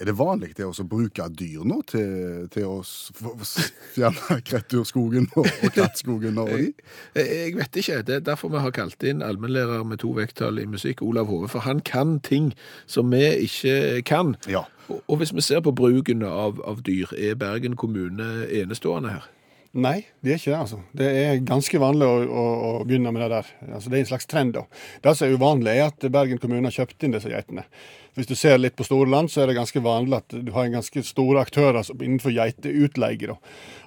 Er 0.00 0.08
det 0.08 0.14
vanlig 0.16 0.54
det 0.56 0.64
å 0.64 0.84
bruke 0.88 1.26
dyr 1.36 1.64
nå 1.68 1.82
til, 1.90 2.46
til 2.54 2.64
å 2.70 2.78
fjerne 2.80 4.38
kretturskogen 4.48 5.26
og, 5.34 5.44
og 5.44 5.74
krattskogen 5.76 6.40
og? 6.40 6.54
Jeg 6.56 7.26
jeg 7.50 7.56
vet 7.58 7.76
ikke. 7.82 7.98
Det 8.08 8.14
er 8.16 8.22
derfor 8.24 8.52
vi 8.54 8.62
har 8.64 8.72
kalt 8.72 9.04
inn 9.04 9.20
allmennlærer 9.24 9.84
med 9.84 10.00
to 10.00 10.14
vekttall 10.16 10.62
i 10.62 10.64
musikk, 10.70 11.02
Olav 11.04 11.28
Hove, 11.28 11.50
for 11.52 11.66
han 11.66 11.82
kan 11.84 12.16
ting 12.24 12.54
som 12.88 13.12
vi 13.12 13.26
ikke 13.44 14.00
kan. 14.08 14.38
Ja. 14.48 14.64
Og, 14.88 15.02
og 15.04 15.20
hvis 15.20 15.34
vi 15.36 15.44
ser 15.44 15.60
på 15.66 15.74
bruken 15.76 16.24
av, 16.24 16.62
av 16.64 16.80
dyr, 16.86 17.12
er 17.18 17.36
Bergen 17.36 17.76
kommune 17.76 18.48
enestående 18.48 19.18
her? 19.18 19.28
Nei, 19.70 20.00
det 20.24 20.32
er 20.32 20.40
ikke 20.40 20.50
det. 20.50 20.60
altså. 20.64 20.80
Det 20.98 21.08
er 21.14 21.44
ganske 21.46 21.78
vanlig 21.78 22.08
å, 22.08 22.14
å, 22.26 22.44
å 22.66 22.70
begynne 22.88 23.12
med 23.14 23.22
det 23.22 23.28
der. 23.36 23.50
Altså, 23.68 23.90
det 23.90 24.00
er 24.00 24.02
en 24.02 24.08
slags 24.08 24.26
trend. 24.26 24.56
da. 24.56 24.64
Det 25.04 25.12
som 25.14 25.28
er 25.28 25.36
uvanlig, 25.38 25.76
er 25.76 25.92
at 25.92 26.06
Bergen 26.10 26.40
kommune 26.42 26.66
har 26.66 26.74
kjøpt 26.74 27.06
inn 27.06 27.14
disse 27.14 27.30
geitene. 27.30 27.68
Hvis 28.18 28.28
du 28.30 28.34
ser 28.38 28.58
litt 28.58 28.76
på 28.78 28.86
store 28.86 29.10
land, 29.10 29.30
så 29.30 29.42
er 29.42 29.50
det 29.50 29.58
ganske 29.58 29.82
vanlig 29.84 30.18
at 30.18 30.34
du 30.34 30.50
har 30.54 30.66
en 30.66 30.78
ganske 30.78 31.02
store 31.06 31.44
aktører 31.44 31.86
innenfor 31.94 32.34
geiteutleie. 32.34 33.36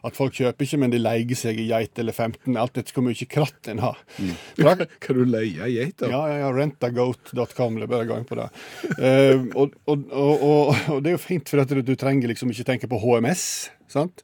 At 0.04 0.18
folk 0.18 0.36
kjøper 0.38 0.68
ikke, 0.68 0.80
men 0.84 0.94
de 0.94 1.02
leier 1.02 1.38
seg 1.40 1.60
i 1.60 1.68
geit 1.70 2.00
eller 2.00 2.16
15, 2.16 2.58
alt 2.60 2.80
etter 2.80 2.96
hvor 2.96 3.06
mye 3.08 3.28
kratt 3.30 3.70
en 3.72 3.84
har. 3.84 4.00
Mm. 4.18 4.34
Kan 5.04 5.20
du 5.20 5.26
leie 5.28 5.70
geiter? 5.74 6.12
ja, 6.12 6.24
ja, 6.32 6.42
ja, 6.46 6.52
rentagoat.com, 6.56 7.80
det 7.80 7.88
er 7.88 7.94
bare 7.94 8.08
å 8.08 8.12
gå 8.12 8.20
inn 8.22 8.28
på 8.30 8.40
det. 8.40 8.50
Uh, 8.98 9.46
og, 9.60 9.78
og, 9.88 10.10
og, 10.12 10.76
og 10.96 11.04
det 11.04 11.14
er 11.14 11.18
jo 11.18 11.24
fint, 11.24 11.48
for 11.50 11.64
at 11.64 11.72
du, 11.72 11.84
du 11.86 11.96
trenger 12.00 12.32
liksom 12.32 12.52
ikke 12.54 12.68
tenke 12.74 12.92
på 12.92 13.00
HMS. 13.04 13.46
Sant? 13.94 14.24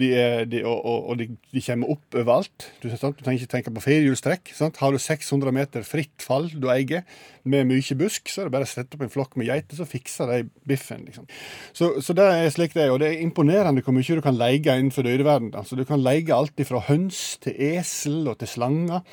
De, 0.00 0.10
er, 0.16 0.44
de, 0.50 0.62
og 0.66 0.78
og, 0.80 1.12
de, 1.20 1.28
de 1.52 1.62
kommer 1.64 1.92
opp 1.94 2.16
overalt. 2.16 2.68
Du, 2.82 2.88
du 2.90 2.96
trenger 2.96 3.38
ikke 3.38 3.52
tenke 3.56 3.74
på 3.74 3.84
firehjulstrekk. 3.84 4.52
Har 4.80 4.94
du 4.94 5.00
600 5.00 5.54
meter 5.54 5.86
fritt 5.86 6.24
fall 6.24 6.50
du 6.50 6.68
eier, 6.72 7.04
med 7.48 7.68
mye 7.70 7.96
busk, 7.96 8.28
så 8.28 8.42
er 8.42 8.48
det 8.48 8.54
bare 8.54 8.66
å 8.66 8.70
sette 8.70 8.96
opp 8.96 9.04
en 9.04 9.12
flokk 9.12 9.36
med 9.40 9.48
geiter, 9.48 9.78
så 9.78 9.86
fikser 9.88 10.28
de 10.28 10.40
biffen. 10.68 11.06
liksom. 11.08 11.28
Så, 11.72 11.92
så 12.04 12.16
det 12.16 12.26
er 12.28 12.50
slik 12.52 12.74
det 12.76 12.84
er. 12.84 12.94
Og 12.94 13.00
det 13.02 13.10
er 13.10 13.22
imponerende 13.24 13.84
hvor 13.86 13.96
mye 13.96 14.18
du 14.18 14.24
kan 14.24 14.36
leie 14.36 14.60
innenfor 14.60 15.06
dyreverdenen. 15.06 15.54
Altså, 15.56 15.78
du 15.78 15.86
kan 15.88 16.02
leie 16.04 16.28
alt 16.36 16.60
fra 16.68 16.82
høns 16.90 17.38
til 17.40 17.56
esel 17.70 18.28
og 18.28 18.40
til 18.42 18.50
slanger, 18.50 19.06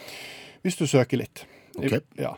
hvis 0.65 0.79
du 0.79 0.87
søker 0.89 1.23
litt. 1.23 1.45
Ok. 1.77 1.99
Ja. 2.19 2.33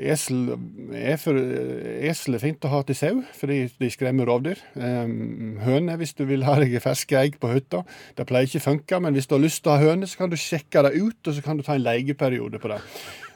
Esel 0.00 0.54
er, 0.96 1.18
for, 1.20 1.36
esel 1.36 2.36
er 2.36 2.40
fint 2.42 2.64
å 2.64 2.70
ha 2.72 2.80
til 2.88 2.96
sau, 2.96 3.18
fordi 3.36 3.58
de 3.82 3.90
skremmer 3.92 4.28
rovdyr. 4.30 4.60
Høne, 4.74 5.96
hvis 6.00 6.14
du 6.16 6.24
vil 6.28 6.46
ha 6.48 6.54
deg 6.62 6.78
ferske 6.80 7.18
egg 7.20 7.36
på 7.42 7.50
hytta. 7.52 7.82
Det 8.16 8.24
pleier 8.28 8.48
ikke 8.48 8.62
å 8.62 8.68
funke, 8.70 9.00
men 9.04 9.16
hvis 9.16 9.28
du 9.28 9.36
har 9.36 9.44
lyst 9.44 9.62
til 9.64 9.74
å 9.74 9.76
ha 9.76 9.90
høne, 9.90 10.08
så 10.08 10.22
kan 10.22 10.32
du 10.32 10.38
sjekke 10.40 10.86
det 10.86 10.94
ut, 10.96 11.20
og 11.20 11.36
så 11.36 11.44
kan 11.44 11.60
du 11.60 11.66
ta 11.66 11.76
en 11.76 11.84
leieperiode 11.84 12.62
på 12.62 12.72
det. 12.72 12.80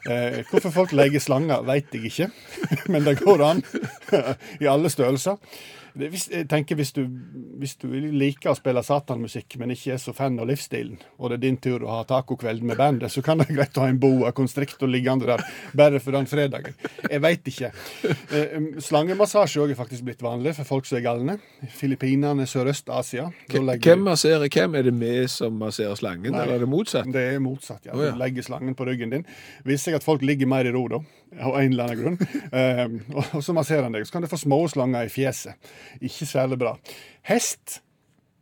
Eh, 0.05 0.41
hvorfor 0.49 0.73
folk 0.73 0.97
leier 0.97 1.21
slanger, 1.21 1.63
vet 1.65 1.93
jeg 1.93 2.11
ikke, 2.11 2.29
men 2.93 3.05
det 3.05 3.19
går 3.21 3.45
an 3.45 3.63
i 4.63 4.69
alle 4.69 4.91
størrelser. 4.93 5.37
Hvis, 5.95 6.27
jeg 6.27 6.49
tenker 6.51 6.75
hvis 6.75 6.91
du, 6.95 7.05
hvis 7.59 7.77
du 7.79 7.87
liker 7.93 8.51
å 8.51 8.57
spille 8.57 8.81
satanmusikk, 8.83 9.55
men 9.61 9.71
ikke 9.71 9.93
er 9.95 10.01
så 10.01 10.11
fan 10.15 10.35
av 10.41 10.49
livsstilen, 10.49 10.97
og 11.15 11.31
det 11.31 11.37
er 11.37 11.43
din 11.45 11.59
tur 11.63 11.85
å 11.85 11.93
ha 11.93 12.01
tacokveld 12.07 12.65
med 12.67 12.75
bandet, 12.79 13.13
så 13.13 13.23
kan 13.23 13.39
det 13.39 13.47
være 13.47 13.57
greit 13.61 13.79
å 13.79 13.85
ha 13.85 13.91
en 13.93 14.01
boa 14.01 14.33
constrictor 14.35 14.91
liggende 14.91 15.29
der 15.29 15.43
bare 15.77 16.01
for 16.03 16.17
den 16.17 16.27
fredagen. 16.27 16.75
Jeg 17.07 17.23
veit 17.23 17.47
ikke. 17.47 17.71
Eh, 18.35 18.55
slangemassasje 18.83 19.63
òg 19.63 19.71
er 19.71 19.79
faktisk 19.79 20.03
blitt 20.07 20.23
vanlig 20.25 20.55
for 20.57 20.67
folk 20.67 20.89
som 20.89 20.99
er 20.99 21.05
galne. 21.05 21.37
Filippinene, 21.77 22.47
Sørøst-Asia. 22.49 23.29
Hvem 23.53 24.03
masserer 24.03 24.51
hvem? 24.51 24.75
Er 24.75 24.89
det 24.89 24.95
vi 24.99 25.13
som 25.31 25.55
masserer 25.63 25.95
slangen, 25.99 26.33
Nei. 26.33 26.43
eller 26.43 26.57
er 26.57 26.65
det 26.65 26.71
motsatt? 26.71 27.07
Det 27.15 27.23
er 27.35 27.39
motsatt, 27.43 27.87
ja. 27.87 27.95
Du 27.95 28.19
legger 28.19 28.43
slangen 28.43 28.75
på 28.75 28.87
ryggen 28.89 29.15
din. 29.15 29.25
Viser 29.63 29.93
seg 29.93 30.01
at 30.01 30.07
folk 30.07 30.25
ligger 30.25 30.49
mer 30.51 30.67
i 30.67 30.75
ro 30.75 30.85
da, 30.91 30.99
av 31.39 31.57
en 31.59 31.71
eller 31.71 31.89
annen 31.89 32.01
grunn. 32.03 32.19
Eh, 32.51 32.85
og, 33.15 33.39
så 33.43 33.55
masserer 33.57 33.87
han 33.87 33.95
deg. 33.95 34.05
Så 34.07 34.15
kan 34.15 34.25
du 34.25 34.31
få 34.31 34.39
små 34.39 34.61
slanger 34.71 35.07
i 35.07 35.11
fjeset. 35.13 35.73
Ikke 36.01 36.27
særlig 36.29 36.61
bra. 36.61 36.77
Hest. 37.27 37.81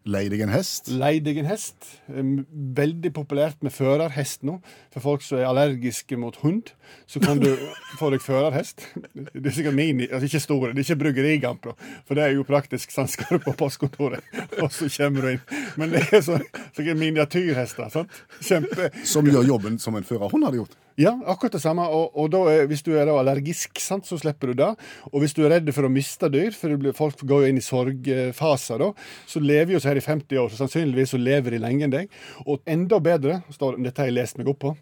Lei 0.03 0.25
deg 0.27 0.41
en 0.43 0.51
hest? 0.51 0.89
Lei 0.91 1.13
deg 1.23 1.37
en 1.39 1.47
hest. 1.47 1.85
Eh, 2.11 2.31
Veldig 2.75 3.13
populært 3.15 3.61
med 3.63 3.71
førerhest 3.71 4.43
nå. 4.43 4.57
For 4.91 5.05
folk 5.05 5.23
som 5.23 5.39
er 5.39 5.47
allergiske 5.47 6.17
mot 6.19 6.35
hund, 6.43 6.73
så 7.07 7.21
kan 7.23 7.39
du 7.39 7.47
få 8.01 8.09
deg 8.11 8.23
førerhest. 8.25 8.83
Det 9.15 9.45
er 9.45 9.55
sikkert 9.55 9.77
mini, 9.79 10.09
altså 10.09 10.27
ikke 10.27 10.43
store, 10.43 10.73
det 10.73 10.83
er 10.83 10.89
ikke 10.89 10.99
bryggerigampro. 11.05 11.77
For 12.03 12.19
det 12.19 12.25
er 12.27 12.35
jo 12.35 12.43
praktisk. 12.47 12.91
Sånn 12.91 13.07
skal 13.11 13.37
du 13.39 13.45
på 13.47 13.55
postkontoret, 13.63 14.27
og 14.63 14.67
så 14.75 14.91
kommer 14.97 15.23
du 15.23 15.33
inn. 15.37 15.43
Men 15.79 15.95
det 15.95 16.03
er 16.11 16.25
så, 16.25 16.41
sikkert 16.75 16.99
miniatyrhester. 16.99 17.93
sant? 17.95 18.23
Kjempe... 18.43 18.91
Som 19.07 19.31
gjør 19.31 19.47
jobben 19.55 19.79
som 19.79 19.95
en 19.95 20.07
førerhund 20.07 20.43
hadde 20.49 20.65
gjort? 20.65 20.75
Ja, 20.99 21.13
akkurat 21.25 21.55
det 21.55 21.61
samme. 21.63 21.85
Og, 21.89 22.13
og 22.19 22.35
er, 22.51 22.67
hvis 22.69 22.83
du 22.85 22.91
er 22.93 23.09
allergisk, 23.09 23.79
sant, 23.81 24.05
så 24.05 24.17
slipper 24.21 24.51
du 24.51 24.59
det. 24.61 24.69
Og 25.11 25.23
hvis 25.23 25.33
du 25.33 25.41
er 25.43 25.55
redd 25.55 25.71
for 25.73 25.87
å 25.87 25.91
miste 25.91 26.29
dyr, 26.33 26.53
for 26.57 26.93
folk 26.97 27.23
går 27.25 27.45
jo 27.45 27.51
inn 27.53 27.61
i 27.61 27.65
sorgfaser 27.65 28.83
da, 28.83 28.91
så 29.29 29.41
lever 29.41 29.75
jo 29.75 29.81
så 29.81 29.91
her 29.91 30.01
i 30.01 30.05
50 30.05 30.41
år, 30.43 30.51
så 30.51 30.63
sannsynligvis 30.63 31.15
så 31.15 31.21
lever 31.21 31.55
de 31.55 31.63
lenger 31.63 31.87
enn 31.87 31.95
deg. 31.95 32.17
Og 32.45 32.61
enda 32.69 33.01
bedre, 33.03 33.41
står, 33.53 33.79
dette 33.81 34.03
har 34.03 34.11
jeg 34.11 34.19
lest 34.19 34.41
meg 34.41 34.51
opp 34.53 34.63
på, 34.65 34.75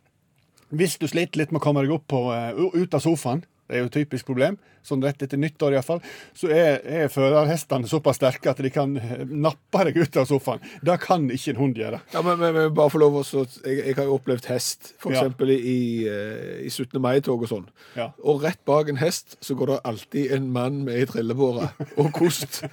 Hvis 0.72 0.94
du 0.96 1.04
sliter 1.04 1.36
litt 1.36 1.50
med 1.52 1.60
å 1.60 1.64
komme 1.66 1.82
deg 1.84 1.92
opp 1.92 2.06
på, 2.08 2.20
eh, 2.32 2.56
ut 2.56 2.94
av 2.96 3.02
sofaen, 3.04 3.42
det 3.72 3.78
er 3.80 3.86
jo 3.86 3.90
et 3.90 3.96
typisk 3.96 4.28
problem, 4.28 4.58
sånn 4.84 5.04
rett 5.06 5.22
etter 5.24 5.40
nyttår 5.40 5.76
iallfall, 5.78 6.00
så 6.36 6.50
er, 6.52 6.80
er 6.84 7.12
førerhestene 7.14 7.88
såpass 7.88 8.18
sterke 8.20 8.50
at 8.52 8.60
de 8.66 8.72
kan 8.74 8.96
nappe 9.30 9.84
deg 9.88 10.00
ut 10.02 10.18
av 10.20 10.26
sofaen. 10.28 10.60
Det 10.84 10.98
kan 11.04 11.28
ikke 11.32 11.54
en 11.54 11.60
hund 11.62 11.80
gjøre. 11.80 12.02
Ja, 12.16 12.24
men, 12.26 12.40
men, 12.42 12.56
men 12.58 12.74
bare 12.76 12.92
for 12.92 13.00
lov 13.04 13.20
å 13.22 13.24
så- 13.28 13.46
jeg, 13.64 13.78
jeg 13.88 13.96
har 14.00 14.10
jo 14.10 14.18
opplevd 14.18 14.50
hest, 14.52 14.92
for 15.00 15.14
Ja. 15.16 15.24
i, 15.48 16.08
eh, 16.10 16.66
i 16.66 16.70
17. 16.70 17.00
mai-tog 17.02 17.46
og 17.46 17.50
sånn. 17.52 17.68
Ja. 17.96 18.10
Og 18.26 18.44
rett 18.44 18.60
bak 18.66 18.90
en 18.90 19.00
hest 19.00 19.38
så 19.42 19.56
går 19.56 19.68
det 19.76 19.80
alltid 19.86 20.32
en 20.36 20.52
mann 20.52 20.84
med 20.86 20.96
ei 21.00 21.06
trillebåre 21.06 21.72
og 21.98 22.12
kost. 22.18 22.64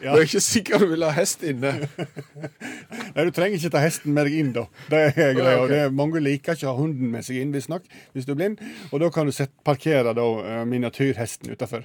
Ja. 0.00 0.14
Du 0.16 0.22
er 0.22 0.24
ikke 0.24 0.40
sikker 0.40 0.80
du 0.80 0.86
vil 0.94 1.02
ha 1.04 1.10
hest 1.12 1.42
inne. 1.44 1.74
Nei, 3.14 3.24
Du 3.26 3.30
trenger 3.36 3.58
ikke 3.58 3.70
ta 3.74 3.82
hesten 3.82 4.14
med 4.16 4.24
deg 4.30 4.36
inn, 4.40 4.52
da. 4.56 4.62
Det 4.88 5.00
er 5.10 5.34
greia. 5.36 5.58
Okay. 5.58 5.68
det 5.74 5.80
er 5.84 5.92
Mange 5.92 6.22
liker 6.24 6.56
ikke 6.56 6.70
å 6.70 6.72
ha 6.72 6.80
hunden 6.80 7.10
med 7.12 7.26
seg 7.26 7.40
inn, 7.42 7.52
visstnok, 7.52 7.84
hvis 8.14 8.24
du 8.24 8.32
er 8.32 8.38
blind. 8.40 8.62
Og 8.90 9.02
da 9.02 9.10
kan 9.12 9.28
du 9.28 9.34
sette, 9.36 9.52
parkere 10.00 10.14
da, 10.14 10.60
eh, 10.60 10.64
miniatyrhesten 10.64 11.50
utafor. 11.50 11.84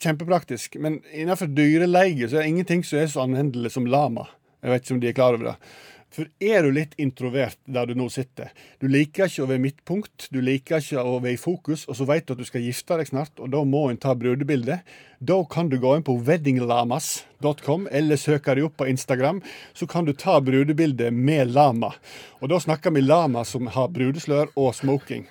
Kjempepraktisk. 0.00 0.76
Men 0.78 1.02
innenfor 1.12 1.46
dyreleie 1.46 2.28
så 2.28 2.36
er 2.36 2.42
det 2.42 2.48
ingenting 2.48 2.84
som 2.84 2.98
er 2.98 3.06
så 3.06 3.20
anvendelig 3.20 3.72
som 3.72 3.86
lama. 3.86 4.28
Jeg 4.62 4.70
vet 4.70 4.82
ikke 4.82 4.94
om 4.94 5.00
de 5.00 5.08
er 5.08 5.12
klar 5.12 5.34
over 5.34 5.44
det. 5.44 5.56
For 6.10 6.26
er 6.40 6.64
du 6.64 6.72
litt 6.72 6.96
introvert 6.98 7.58
der 7.70 7.86
du 7.86 7.94
nå 7.94 8.08
sitter, 8.10 8.50
du 8.80 8.88
liker 8.90 9.28
ikke 9.28 9.44
å 9.44 9.46
være 9.46 9.62
midtpunkt, 9.62 10.26
du 10.34 10.40
liker 10.42 10.82
ikke 10.82 10.98
å 10.98 11.20
være 11.22 11.36
i 11.36 11.38
fokus, 11.38 11.84
og 11.86 11.94
så 12.00 12.06
vet 12.08 12.26
du 12.26 12.32
at 12.34 12.40
du 12.40 12.44
skal 12.48 12.64
gifte 12.66 12.98
deg 12.98 13.06
snart, 13.06 13.38
og 13.38 13.52
da 13.52 13.62
må 13.62 13.84
en 13.88 13.96
ta 13.96 14.16
brudebilde, 14.18 14.80
da 15.20 15.38
kan 15.44 15.70
du 15.70 15.78
gå 15.78 15.94
inn 15.94 16.02
på 16.02 16.18
weddinglamas.com, 16.18 17.86
eller 17.94 18.18
søke 18.18 18.58
deg 18.58 18.66
opp 18.66 18.80
på 18.82 18.90
Instagram, 18.90 19.38
så 19.72 19.86
kan 19.86 20.08
du 20.08 20.12
ta 20.12 20.40
brudebilde 20.42 21.12
med 21.14 21.54
lama. 21.54 21.94
Og 22.42 22.50
da 22.50 22.58
snakker 22.58 22.90
vi 22.90 23.06
lama 23.06 23.46
som 23.46 23.70
har 23.70 23.94
brudeslør 23.94 24.50
og 24.56 24.74
smoking. 24.74 25.28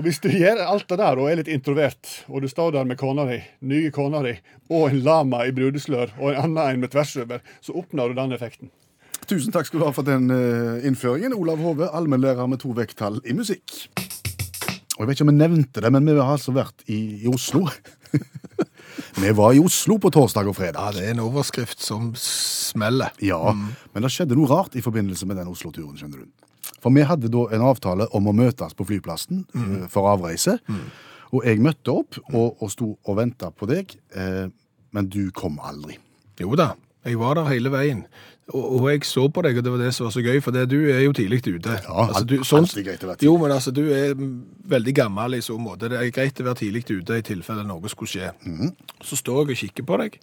Og 0.00 0.06
hvis 0.06 0.16
du 0.24 0.30
gjør 0.32 0.62
alt 0.64 0.86
det 0.88 0.96
der 0.96 1.18
og 1.20 1.26
er 1.28 1.36
litt 1.42 1.48
introvert, 1.52 2.08
og 2.32 2.40
du 2.40 2.46
står 2.48 2.70
der 2.72 2.86
med 2.88 2.96
kona 2.96 3.26
di, 3.28 3.34
nye 3.68 3.90
kona 3.92 4.22
di, 4.24 4.30
og 4.72 4.86
en 4.86 5.02
lama 5.04 5.42
i 5.44 5.52
brudeslør 5.52 6.14
og 6.14 6.30
en 6.30 6.38
annen 6.40 6.60
en 6.62 6.80
med 6.80 6.94
tvers 6.94 7.12
over, 7.20 7.42
så 7.60 7.74
oppnår 7.76 8.08
du 8.08 8.16
den 8.16 8.32
effekten. 8.32 8.70
Tusen 9.28 9.52
takk 9.52 9.68
skal 9.68 9.82
du 9.82 9.84
ha 9.84 9.92
for 9.92 10.08
den 10.08 10.32
eh, 10.32 10.88
innføringen. 10.88 11.36
Olav 11.36 11.60
Hove, 11.60 11.90
allmennlærer 11.92 12.48
med 12.48 12.62
to 12.64 12.72
vekttall 12.78 13.20
i 13.28 13.36
musikk. 13.36 13.76
Og 14.96 15.04
jeg 15.04 15.10
vet 15.10 15.18
ikke 15.18 15.28
om 15.28 15.34
jeg 15.34 15.42
nevnte 15.42 15.84
det, 15.84 15.92
men 15.92 16.08
vi 16.08 16.16
har 16.16 16.32
altså 16.32 16.56
vært 16.56 16.80
i, 16.88 17.00
i 17.20 17.28
Oslo. 17.28 17.66
vi 19.20 19.36
var 19.36 19.52
i 19.52 19.60
Oslo 19.60 20.00
på 20.00 20.16
torsdag 20.16 20.48
og 20.48 20.56
fredag. 20.56 20.80
Ja, 20.80 20.96
det 20.96 21.04
er 21.10 21.12
en 21.18 21.26
overskrift 21.28 21.84
som 21.84 22.14
smeller. 22.16 23.12
Ja, 23.20 23.52
men 23.52 24.08
det 24.08 24.16
skjedde 24.16 24.40
noe 24.40 24.48
rart 24.48 24.80
i 24.80 24.86
forbindelse 24.88 25.28
med 25.28 25.44
den 25.44 25.52
Oslo-turen, 25.52 26.00
skjønner 26.00 26.24
du. 26.24 26.49
For 26.80 26.94
vi 26.96 27.02
hadde 27.04 27.28
da 27.32 27.46
en 27.52 27.64
avtale 27.68 28.06
om 28.16 28.26
å 28.30 28.34
møtes 28.36 28.74
på 28.78 28.86
flyplassen 28.88 29.44
eh, 29.54 29.86
for 29.92 30.08
avreise. 30.10 30.58
Og 31.30 31.44
jeg 31.46 31.60
møtte 31.62 31.92
opp 31.94 32.16
og, 32.32 32.56
og 32.62 32.70
sto 32.72 32.94
og 33.06 33.16
venta 33.20 33.52
på 33.54 33.68
deg, 33.70 33.92
eh, 34.16 34.46
men 34.96 35.08
du 35.12 35.28
kom 35.36 35.60
aldri. 35.62 35.98
Jo 36.40 36.56
da, 36.58 36.72
jeg 37.06 37.18
var 37.20 37.36
der 37.38 37.50
hele 37.52 37.70
veien. 37.70 38.00
Og, 38.50 38.64
og 38.80 38.86
jeg 38.90 39.04
så 39.06 39.28
på 39.30 39.44
deg, 39.46 39.60
og 39.60 39.62
det 39.62 39.70
var 39.70 39.78
det 39.84 39.92
som 39.94 40.08
var 40.08 40.14
så 40.16 40.24
gøy, 40.24 40.40
for 40.42 40.50
det, 40.56 40.64
du 40.72 40.78
er 40.90 41.04
jo 41.04 41.12
tidlig 41.14 41.38
ute. 41.46 41.76
Ja, 41.84 42.08
alt- 42.08 42.26
du, 42.26 42.40
sånn- 42.42 42.66
greit 42.82 43.04
å 43.04 43.12
være 43.12 43.20
tidlig. 43.20 43.28
Jo, 43.28 43.36
men 43.38 43.54
altså, 43.54 43.70
du 43.76 43.84
er 43.94 44.16
mm, 44.18 44.32
veldig 44.72 44.94
gammel 44.98 45.36
i 45.38 45.42
så 45.46 45.54
måte. 45.60 45.86
Det 45.92 46.00
er 46.00 46.10
greit 46.16 46.40
å 46.42 46.48
være 46.48 46.58
tidlig 46.64 46.82
ute 46.90 47.20
i 47.20 47.22
tilfelle 47.28 47.62
noe 47.68 47.92
skulle 47.92 48.10
skje. 48.10 48.32
Mm. 48.42 48.72
Så 49.06 49.20
står 49.20 49.44
jeg 49.44 49.54
og 49.54 49.60
kikker 49.62 49.86
på 49.92 50.00
deg, 50.02 50.18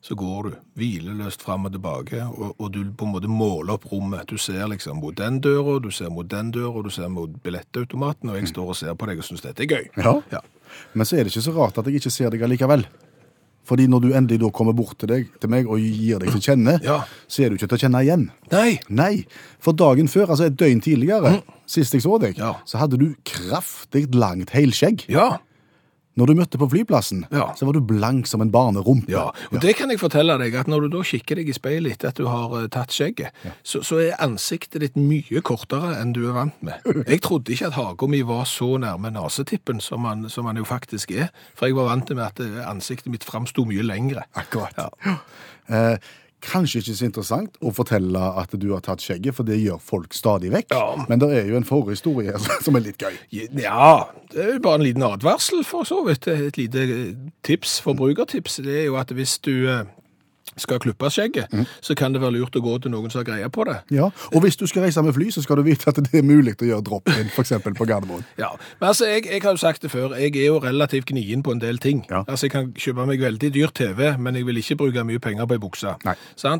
så 0.00 0.14
går 0.14 0.42
du 0.46 0.50
hvileløst 0.78 1.42
fram 1.42 1.66
og 1.66 1.72
tilbake, 1.74 2.20
og, 2.28 2.54
og 2.62 2.70
du 2.72 2.84
på 2.96 3.04
en 3.08 3.12
måte 3.16 3.28
måler 3.28 3.74
opp 3.74 3.88
rommet. 3.90 4.28
Du 4.30 4.38
ser 4.38 4.68
liksom 4.70 5.00
mot 5.02 5.16
den 5.18 5.40
døra, 5.44 5.78
du 5.82 5.90
ser 5.90 6.08
mot 6.14 6.28
den 6.30 6.52
døra, 6.54 6.82
du 6.86 6.90
ser 6.94 7.08
mot 7.10 7.30
billettautomaten, 7.42 8.30
og 8.30 8.38
jeg 8.38 8.48
står 8.52 8.70
og 8.72 8.76
ser 8.78 8.94
på 8.94 9.08
deg 9.10 9.18
og 9.18 9.26
syns 9.26 9.42
dette 9.42 9.66
er 9.66 9.72
gøy. 9.74 9.90
Ja. 9.98 10.14
Ja. 10.32 10.40
Men 10.94 11.06
så 11.08 11.16
er 11.18 11.24
det 11.26 11.32
ikke 11.34 11.42
så 11.48 11.54
rart 11.56 11.78
at 11.82 11.86
jeg 11.90 11.98
ikke 11.98 12.10
ser 12.14 12.30
deg 12.30 12.42
allikevel. 12.46 12.86
Fordi 13.68 13.84
når 13.90 14.00
du 14.00 14.06
endelig 14.16 14.38
da 14.40 14.48
kommer 14.54 14.72
bort 14.72 14.94
til, 15.02 15.10
deg, 15.10 15.26
til 15.42 15.50
meg 15.52 15.66
og 15.68 15.76
gir 15.82 16.22
deg 16.22 16.30
til 16.32 16.40
kjenne, 16.46 16.78
Ja. 16.86 17.02
så 17.28 17.42
er 17.44 17.50
du 17.50 17.58
ikke 17.58 17.66
til 17.68 17.76
å 17.76 17.80
kjenne 17.82 18.00
igjen. 18.06 18.22
Nei! 18.54 18.78
Nei, 18.88 19.26
for 19.60 19.76
dagen 19.76 20.08
før, 20.08 20.30
altså 20.32 20.46
et 20.48 20.56
døgn 20.56 20.80
tidligere, 20.80 21.42
sist 21.68 21.92
jeg 21.92 22.00
så 22.06 22.16
deg, 22.22 22.38
Mm. 22.38 22.40
Ja. 22.46 22.54
så 22.64 22.78
hadde 22.80 22.96
du 23.02 23.10
kraftig 23.28 24.06
langt 24.14 24.54
helskjegg. 24.56 25.04
Ja. 25.12 25.38
Når 26.18 26.26
du 26.26 26.34
møtte 26.34 26.58
på 26.58 26.66
flyplassen, 26.72 27.20
Ja. 27.30 27.52
så 27.54 27.64
var 27.68 27.76
du 27.76 27.80
blank 27.80 28.26
som 28.26 28.42
en 28.42 28.50
barnerumpe. 28.50 29.10
Ja, 29.12 29.28
og 29.52 29.60
det 29.62 29.76
kan 29.78 29.90
jeg 29.92 30.00
fortelle 30.02 30.34
deg, 30.40 30.54
at 30.58 30.66
når 30.66 30.88
du 30.88 30.96
da 30.96 31.02
kikker 31.06 31.38
deg 31.38 31.48
i 31.48 31.54
speilet 31.54 31.92
etter 31.94 32.08
at 32.10 32.18
du 32.18 32.26
har 32.26 32.56
eh, 32.58 32.66
tatt 32.74 32.90
skjegget, 32.94 33.30
så, 33.62 33.84
så 33.86 34.00
er 34.02 34.16
ansiktet 34.24 34.82
ditt 34.82 34.96
mye 34.98 35.40
kortere 35.46 35.94
enn 36.00 36.12
du 36.16 36.24
er 36.28 36.34
vant 36.34 36.58
med. 36.66 36.82
Jeg 37.06 37.22
trodde 37.22 37.54
ikke 37.54 37.70
at 37.70 37.78
haga 37.78 38.08
mi 38.10 38.22
var 38.26 38.44
så 38.50 38.72
nærme 38.82 39.12
nasetippen 39.14 39.78
som 39.84 40.04
han, 40.10 40.26
som 40.28 40.46
han 40.50 40.58
jo 40.58 40.66
faktisk 40.66 41.12
er, 41.14 41.30
for 41.54 41.70
jeg 41.70 41.78
var 41.78 41.92
vant 41.92 42.10
med 42.10 42.24
at 42.26 42.42
eh, 42.42 42.60
ansiktet 42.68 43.12
mitt 43.14 43.24
framsto 43.28 43.64
mye 43.68 43.86
lengre. 43.86 44.26
Akkurat. 44.34 44.74
Ja. 45.06 45.18
Eh, 45.68 45.96
kanskje 46.44 46.82
ikke 46.82 46.94
så 46.94 47.06
interessant 47.08 47.58
å 47.64 47.72
fortelle 47.74 48.22
at 48.40 48.54
du 48.60 48.68
har 48.72 48.82
tatt 48.84 49.02
skjegget, 49.02 49.36
for 49.36 49.48
det 49.48 49.58
gjør 49.60 49.80
folk 49.82 50.14
stadig 50.16 50.52
vekk. 50.54 50.74
Ja. 50.74 51.06
Men 51.10 51.22
det 51.22 51.30
er 51.40 51.50
jo 51.50 51.58
en 51.58 51.68
forhistorie 51.68 52.34
som 52.64 52.78
er 52.78 52.86
litt 52.86 53.02
gøy. 53.02 53.16
Ja, 53.32 54.08
det 54.32 54.44
er 54.44 54.52
jo 54.56 54.64
bare 54.64 54.80
en 54.80 54.86
liten 54.86 55.06
advarsel 55.06 55.64
for 55.66 55.88
så 55.88 56.02
vidt. 56.06 56.28
Et 56.30 56.60
lite 56.60 56.84
eh, 56.84 57.14
tips, 57.46 57.78
forbrukertips, 57.84 58.60
det 58.66 58.84
er 58.84 58.88
jo 58.88 58.98
at 59.00 59.12
hvis 59.14 59.38
du 59.44 59.54
eh, 59.70 59.86
skal 60.58 60.80
klippe 60.82 61.10
skjegget, 61.12 61.52
så 61.80 61.94
kan 61.98 62.12
det 62.14 62.22
være 62.22 62.36
lurt 62.38 62.56
å 62.56 62.62
gå 62.64 62.76
til 62.82 62.92
noen 62.94 63.10
som 63.12 63.22
har 63.22 63.28
greie 63.28 63.48
på 63.52 63.64
det. 63.68 63.78
Ja, 63.94 64.10
Og 64.32 64.42
hvis 64.44 64.56
du 64.56 64.66
skal 64.66 64.82
reise 64.86 65.02
med 65.02 65.14
fly, 65.16 65.30
så 65.34 65.42
skal 65.42 65.60
du 65.60 65.62
vite 65.66 65.88
at 65.90 66.00
det 66.02 66.14
er 66.14 66.26
mulig 66.26 66.56
å 66.60 66.68
gjøre 66.68 66.84
drop-in, 66.86 67.30
f.eks. 67.34 67.52
på 67.64 67.88
Gardermoen. 67.88 68.24
Ja, 68.38 68.52
men 68.80 68.88
altså, 68.92 69.06
jeg, 69.08 69.24
jeg 69.26 69.42
har 69.42 69.56
jo 69.56 69.60
sagt 69.60 69.82
det 69.82 69.90
før, 69.90 70.14
jeg 70.14 70.36
er 70.36 70.46
jo 70.46 70.58
relativt 70.62 71.08
gnien 71.10 71.42
på 71.42 71.52
en 71.52 71.60
del 71.62 71.78
ting. 71.82 72.04
Ja. 72.10 72.22
Altså, 72.28 72.46
jeg 72.46 72.52
kan 72.52 72.68
kjøpe 72.78 73.06
meg 73.08 73.20
veldig 73.20 73.50
dyrt 73.54 73.74
TV, 73.78 74.12
men 74.18 74.36
jeg 74.38 74.46
vil 74.46 74.60
ikke 74.60 74.76
bruke 74.82 75.04
mye 75.08 75.22
penger 75.22 75.48
på 75.48 75.56
ei 75.56 75.62
bukse. 75.62 75.94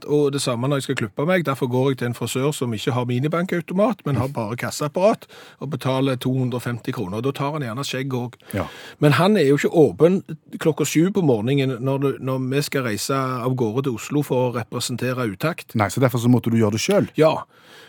Og 0.09 0.33
det 0.35 0.43
samme 0.43 0.69
når 0.69 0.81
jeg 0.81 0.89
skal 0.89 0.99
klippe 1.03 1.27
meg, 1.29 1.45
derfor 1.47 1.71
går 1.71 1.91
jeg 1.93 2.01
til 2.03 2.11
en 2.11 2.17
frisør 2.19 2.51
som 2.57 2.75
ikke 2.75 2.95
har 2.97 3.07
minibankautomat, 3.09 4.03
men 4.07 4.17
har 4.21 4.33
bare 4.35 4.57
kasseapparat, 4.59 5.27
og 5.61 5.71
betaler 5.71 6.17
250 6.17 6.93
kroner. 6.97 7.23
Da 7.25 7.33
tar 7.37 7.57
han 7.57 7.67
gjerne 7.67 7.87
skjegg 7.87 8.15
òg. 8.19 8.39
Ja. 8.55 8.67
Men 8.99 9.17
han 9.19 9.37
er 9.37 9.49
jo 9.49 9.59
ikke 9.61 9.73
åpen 9.85 10.21
klokka 10.59 10.87
sju 10.89 11.11
på 11.15 11.23
morgenen 11.25 11.77
når, 11.85 11.99
du, 12.03 12.09
når 12.25 12.45
vi 12.51 12.63
skal 12.67 12.87
reise 12.89 13.17
av 13.17 13.55
gårde 13.59 13.88
til 13.89 13.97
Oslo 13.97 14.23
for 14.27 14.49
å 14.51 14.55
representere 14.61 15.27
utakt. 15.33 15.75
Nei, 15.81 15.89
så 15.91 16.01
Derfor 16.05 16.21
så 16.23 16.31
måtte 16.33 16.53
du 16.53 16.61
gjøre 16.61 16.77
det 16.77 16.85
sjøl. 16.85 17.09
Ja, 17.19 17.33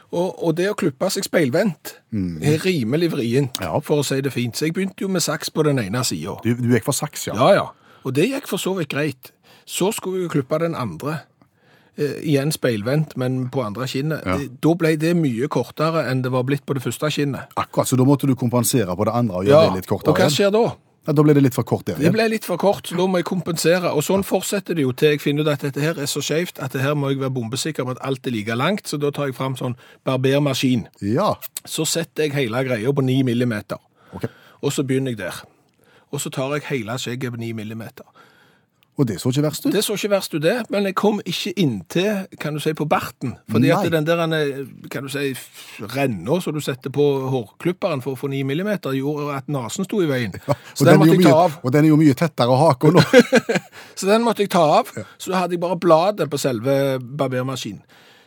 og, 0.09 0.39
og 0.41 0.55
det 0.57 0.71
å 0.71 0.75
klippe 0.79 1.05
seg 1.13 1.27
speilvendt 1.27 1.97
er 2.41 2.63
rimelig 2.63 3.11
vrient, 3.13 3.59
Ja. 3.61 3.75
for 3.85 4.01
å 4.01 4.05
si 4.07 4.17
det 4.25 4.31
fint. 4.33 4.55
Så 4.57 4.65
jeg 4.65 4.73
begynte 4.73 5.03
jo 5.05 5.09
med 5.11 5.21
saks 5.21 5.51
på 5.53 5.63
den 5.67 5.77
ene 5.83 6.01
sida. 6.07 6.39
Du, 6.41 6.55
du 6.57 6.71
gikk 6.73 6.87
for 6.87 6.97
saks, 6.97 7.27
ja. 7.29 7.35
Ja, 7.37 7.49
ja. 7.59 7.67
Og 8.07 8.15
det 8.17 8.25
gikk 8.31 8.47
for 8.49 8.57
så 8.57 8.73
vidt 8.79 8.89
greit. 8.95 9.29
Så 9.69 9.91
skulle 9.93 10.23
jeg 10.23 10.31
klippe 10.33 10.57
den 10.63 10.73
andre. 10.73 11.19
Eh, 11.99 12.15
igjen 12.31 12.49
speilvendt, 12.55 13.17
men 13.19 13.49
på 13.53 13.61
andre 13.61 13.85
kinnet. 13.91 14.23
Ja. 14.25 14.37
Da 14.63 14.73
ble 14.79 14.95
det 14.97 15.11
mye 15.19 15.49
kortere 15.51 16.05
enn 16.09 16.21
det 16.23 16.31
var 16.31 16.45
blitt 16.47 16.63
på 16.65 16.73
det 16.77 16.81
første 16.85 17.09
kinnet. 17.11 17.51
Akkurat, 17.59 17.89
Så 17.91 17.97
da 17.99 18.05
måtte 18.07 18.25
du 18.25 18.33
kompensere 18.39 18.95
på 18.95 19.05
det 19.05 19.13
andre 19.13 19.35
og 19.41 19.45
gjøre 19.49 19.67
det 19.73 19.81
litt 19.83 19.89
kortere? 19.91 20.13
og 20.15 20.21
hva 20.23 20.29
skjer 20.31 20.49
da? 20.55 20.63
Ja, 21.07 21.13
da 21.15 21.23
ble 21.25 21.33
det 21.33 21.41
litt 21.41 21.55
for 21.55 21.65
kort 21.67 21.87
igjen. 21.87 22.01
Det 22.03 22.11
ble 22.13 22.25
litt 22.29 22.45
for 22.45 22.59
kort, 22.61 22.89
så 22.89 22.97
da 22.99 23.05
må 23.09 23.21
jeg 23.21 23.27
kompensere. 23.29 23.93
Og 23.95 24.03
sånn 24.05 24.25
fortsetter 24.27 24.77
det 24.77 24.83
jo 24.83 24.91
til 24.93 25.15
jeg 25.15 25.21
finner 25.23 25.47
ut 25.47 25.51
at 25.53 25.63
dette 25.65 25.81
her 25.81 25.97
er 25.97 26.09
så 26.11 26.21
skjevt 26.23 26.59
at 26.61 26.75
det 26.75 26.83
her 26.83 26.97
må 26.99 27.13
jeg 27.13 27.21
være 27.23 27.33
bombesikker 27.37 27.87
på 27.87 27.95
at 27.95 28.01
alt 28.05 28.27
er 28.27 28.35
like 28.35 28.57
langt, 28.59 28.89
så 28.89 28.99
da 29.01 29.09
tar 29.15 29.31
jeg 29.31 29.37
fram 29.39 29.55
sånn 29.59 29.77
barbermaskin. 30.07 30.87
Ja. 31.01 31.31
Så 31.65 31.87
setter 31.89 32.27
jeg 32.27 32.35
hele 32.35 32.61
greia 32.67 32.93
på 32.93 33.05
9 33.05 33.23
millimeter. 33.27 33.81
Ok. 34.13 34.27
Og 34.59 34.75
så 34.75 34.83
begynner 34.85 35.15
jeg 35.15 35.21
der. 35.23 35.41
Og 36.11 36.21
så 36.21 36.31
tar 36.33 36.57
jeg 36.57 36.67
hele 36.69 36.97
skjegget 36.99 37.33
på 37.33 37.41
9 37.41 37.53
millimeter. 37.57 38.05
Og 38.99 39.07
det 39.07 39.15
så 39.21 39.31
ikke 39.31 39.45
verst 39.45 39.63
ut. 39.63 39.71
Det 39.71 39.81
så 39.85 39.95
ikke 39.95 40.09
verst 40.11 40.33
ut 40.35 40.43
det, 40.43 40.57
men 40.73 40.89
jeg 40.89 40.95
kom 40.99 41.21
ikke 41.23 41.53
inntil, 41.61 42.25
kan 42.41 42.57
du 42.57 42.59
si, 42.59 42.73
på 42.75 42.83
barten. 42.89 43.37
Fordi 43.47 43.69
Nei. 43.69 43.77
at 43.77 43.93
den 43.93 44.07
der, 44.07 44.23
eh, 44.35 44.65
kan 44.91 45.05
du 45.07 45.09
si, 45.13 45.31
renna 45.79 46.41
som 46.43 46.53
du 46.53 46.59
setter 46.59 46.91
på 46.91 47.05
hårklipperen 47.31 48.03
for 48.03 48.17
å 48.17 48.19
få 48.19 48.27
9 48.27 48.43
millimeter, 48.43 48.91
gjorde 48.91 49.37
at 49.37 49.47
nasen 49.47 49.87
sto 49.87 50.01
i 50.03 50.09
veien. 50.09 50.35
Så 50.73 50.83
Og 50.83 50.85
den 50.85 50.93
er 50.93 50.99
måtte 50.99 51.15
jeg 51.15 51.23
ta 51.23 51.37
av. 51.45 51.59
og 51.63 51.71
den 51.71 51.85
er 51.85 51.89
jo 51.93 51.99
mye 52.01 52.13
tettere 52.13 52.59
hake 52.59 52.91
nå. 52.91 53.05
Så 53.99 54.05
den 54.05 54.21
måtte 54.27 54.43
jeg 54.43 54.51
ta 54.51 54.65
av. 54.81 54.91
Så 55.17 55.33
hadde 55.33 55.55
jeg 55.55 55.63
bare 55.63 55.79
bladet 55.79 56.29
på 56.29 56.37
selve 56.37 56.99
barbermaskinen. 56.99 57.81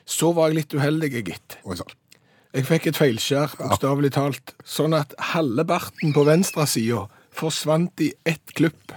Så 0.07 0.33
var 0.35 0.49
jeg 0.49 0.63
litt 0.63 0.75
uheldig, 0.75 1.13
gitt. 1.25 1.59
Oi, 1.65 1.77
sann. 1.77 1.93
Jeg 2.53 2.67
fikk 2.69 2.87
et 2.91 2.97
feilskjær, 2.97 3.55
bokstavelig 3.61 4.11
talt, 4.13 4.53
sånn 4.65 4.93
at 4.97 5.15
halve 5.33 5.65
barten 5.65 6.13
på 6.13 6.25
venstre 6.25 6.65
venstresida 6.65 7.07
forsvant 7.33 8.01
i 8.05 8.13
ett 8.29 8.53
klipp, 8.53 8.93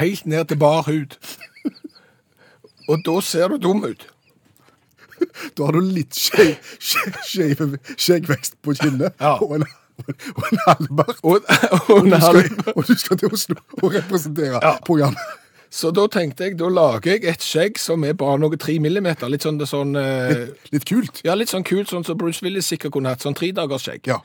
helt 0.00 0.26
ned 0.26 0.44
til 0.50 0.58
bar 0.60 0.82
hud. 0.88 1.16
Og 2.88 3.00
da 3.06 3.16
ser 3.24 3.48
du 3.48 3.56
dum 3.58 3.84
ut. 3.84 4.06
Da 5.56 5.64
har 5.64 5.72
du 5.72 5.80
litt 5.80 6.12
skjeggvekst 7.96 8.58
på 8.62 8.74
kinnet 8.76 9.14
Ja. 9.20 9.36
og 9.40 9.54
en, 9.56 9.64
og 10.36 10.44
en. 10.52 10.58
Og, 10.68 11.00
og, 11.24 11.40
Og, 11.88 12.12
og 12.76 12.82
du 12.86 12.94
skal 13.00 13.16
til 13.18 13.32
Oslo 13.32 13.56
og 13.82 13.94
representere 13.94 14.60
Ja. 14.62 14.74
programmet. 14.86 15.18
så 15.70 15.90
da 15.90 16.06
tenkte 16.12 16.44
jeg, 16.44 16.58
da 16.60 16.68
lager 16.68 17.10
jeg 17.16 17.24
et 17.24 17.42
skjegg 17.42 17.78
som 17.80 18.04
er 18.04 18.12
bare 18.14 18.38
noe 18.38 18.56
tre 18.60 18.78
millimeter. 18.78 19.28
Litt 19.28 19.42
sånn, 19.44 19.58
sånn 19.66 19.92
litt, 19.96 20.72
Litt 20.72 20.84
kult. 20.88 21.20
Ja, 21.24 21.34
litt 21.34 21.48
sånn 21.52 21.64
kult, 21.66 21.88
sånn 21.90 22.04
som 22.06 22.16
Bruce 22.20 22.40
Willis 22.44 22.66
sikkert 22.70 22.92
kunne 22.94 23.08
hatt. 23.12 23.20
Sånn 23.24 23.34
tredagersskjegg. 23.36 24.06
Ja. 24.06 24.20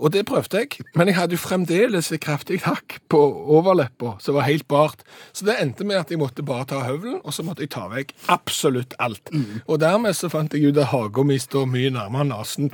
Og 0.00 0.12
det 0.14 0.24
prøvde 0.28 0.62
jeg, 0.62 0.80
men 0.96 1.10
jeg 1.10 1.16
hadde 1.18 1.36
jo 1.36 1.42
fremdeles 1.42 2.08
et 2.12 2.22
kraftig 2.24 2.62
hakk 2.64 2.98
på 3.12 3.20
overleppa 3.56 4.14
som 4.24 4.38
var 4.38 4.48
helt 4.48 4.66
bart. 4.68 5.04
Så 5.36 5.44
det 5.44 5.58
endte 5.60 5.84
med 5.84 6.00
at 6.00 6.10
jeg 6.10 6.20
måtte 6.20 6.44
bare 6.46 6.64
ta 6.72 6.80
høvelen, 6.86 7.20
og 7.24 7.36
så 7.36 7.44
måtte 7.44 7.66
jeg 7.66 7.74
ta 7.74 7.86
vekk 7.92 8.14
absolutt 8.32 8.96
alt. 8.98 9.32
Og 9.66 9.80
dermed 9.80 10.16
så 10.16 10.32
fant 10.32 10.54
jeg 10.56 10.72
ut 10.72 10.80
at 10.80 10.92
haga 10.94 11.24
mi 11.26 11.38
står 11.38 11.68
mye 11.68 11.92
nærmere 11.92 12.30
nesen 12.32 12.72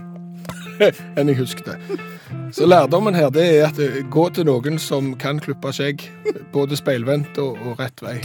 enn 1.18 1.32
jeg 1.32 1.40
husket. 1.40 1.74
Så 2.54 2.66
lærdommen 2.66 3.14
her 3.14 3.30
det 3.34 3.46
er 3.56 3.66
at 3.70 3.80
eh, 3.82 4.04
gå 4.10 4.28
til 4.30 4.46
noen 4.46 4.78
som 4.78 5.14
kan 5.18 5.40
klippe 5.42 5.72
skjegg, 5.74 6.06
både 6.52 6.78
speilvendt 6.78 7.40
og, 7.42 7.58
og 7.66 7.80
rett 7.82 8.04
vei. 8.04 8.20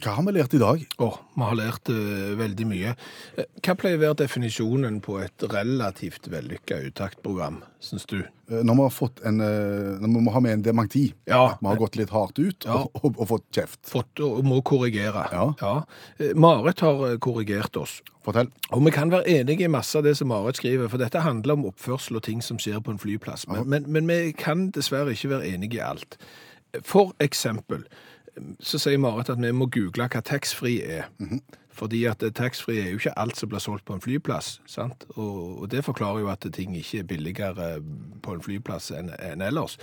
Hva 0.00 0.14
har 0.16 0.24
vi 0.24 0.32
lært 0.32 0.54
i 0.56 0.60
dag? 0.60 0.82
Å, 1.04 1.06
vi 1.36 1.44
har 1.44 1.56
lært 1.58 1.90
uh, 1.92 2.30
veldig 2.38 2.66
mye. 2.70 2.92
Eh, 3.36 3.48
Hva 3.60 3.74
pleier 3.76 3.98
å 3.98 4.00
være 4.00 4.16
definisjonen 4.22 4.96
på 5.04 5.18
et 5.20 5.44
relativt 5.52 6.28
vellykka 6.32 6.78
uttaktprogram, 6.88 7.58
syns 7.84 8.06
du? 8.08 8.16
Eh, 8.48 8.62
Når 8.64 8.78
vi 8.78 8.84
har 8.86 8.94
fått 8.96 9.20
en 9.28 9.42
Når 9.42 10.06
vi 10.08 10.22
må 10.24 10.32
ha 10.32 10.40
med 10.40 10.52
en 10.56 10.64
dementi, 10.64 11.04
Ja. 11.28 11.42
at 11.52 11.60
vi 11.60 11.68
har 11.68 11.76
gått 11.82 11.96
litt 12.00 12.10
hardt 12.14 12.38
ut 12.38 12.64
Ja. 12.64 12.78
og, 12.80 12.90
og, 13.04 13.20
og 13.20 13.28
fått 13.34 13.46
kjeft. 13.52 13.80
Fått 13.92 14.20
og 14.24 14.40
må 14.44 14.62
korrigere. 14.64 15.26
Ja. 15.32 15.46
ja. 15.60 16.32
Marit 16.34 16.80
har 16.80 17.18
korrigert 17.18 17.76
oss. 17.76 18.00
Fortell. 18.24 18.48
Og 18.72 18.84
vi 18.84 18.90
kan 18.96 19.12
være 19.12 19.28
enige 19.28 19.64
i 19.64 19.72
masse 19.72 19.96
av 19.96 20.04
det 20.04 20.16
som 20.16 20.28
Marit 20.32 20.56
skriver, 20.60 20.88
for 20.88 21.00
dette 21.00 21.20
handler 21.24 21.56
om 21.58 21.66
oppførsel 21.70 22.16
og 22.20 22.24
ting 22.24 22.40
som 22.44 22.58
skjer 22.60 22.80
på 22.84 22.92
en 22.92 23.00
flyplass. 23.00 23.46
Men, 23.48 23.68
men, 23.68 23.88
men 23.92 24.08
vi 24.08 24.32
kan 24.32 24.70
dessverre 24.76 25.12
ikke 25.12 25.30
være 25.36 25.48
enige 25.54 25.76
i 25.80 25.84
alt. 25.84 26.16
For 26.86 27.12
eksempel 27.20 27.84
så 28.60 28.78
sier 28.78 28.98
Marit 28.98 29.30
at 29.32 29.40
vi 29.42 29.52
må 29.52 29.66
google 29.72 30.08
hva 30.10 30.22
taxfree 30.24 30.84
er. 30.98 31.08
Fordi 31.80 32.04
at 32.10 32.22
eh, 32.22 32.32
taxfree 32.34 32.82
er 32.82 32.90
jo 32.90 33.00
ikke 33.00 33.18
alt 33.18 33.38
som 33.38 33.48
blir 33.48 33.62
solgt 33.62 33.86
på 33.88 33.96
en 33.96 34.04
flyplass. 34.04 34.60
sant? 34.66 35.06
Og, 35.16 35.62
og 35.62 35.70
det 35.70 35.84
forklarer 35.84 36.24
jo 36.24 36.30
at 36.32 36.46
ting 36.52 36.76
ikke 36.76 36.98
er 36.98 37.08
billigere 37.08 37.68
på 38.22 38.34
en 38.34 38.42
flyplass 38.44 38.90
enn 38.96 39.12
en 39.18 39.42
ellers. 39.42 39.78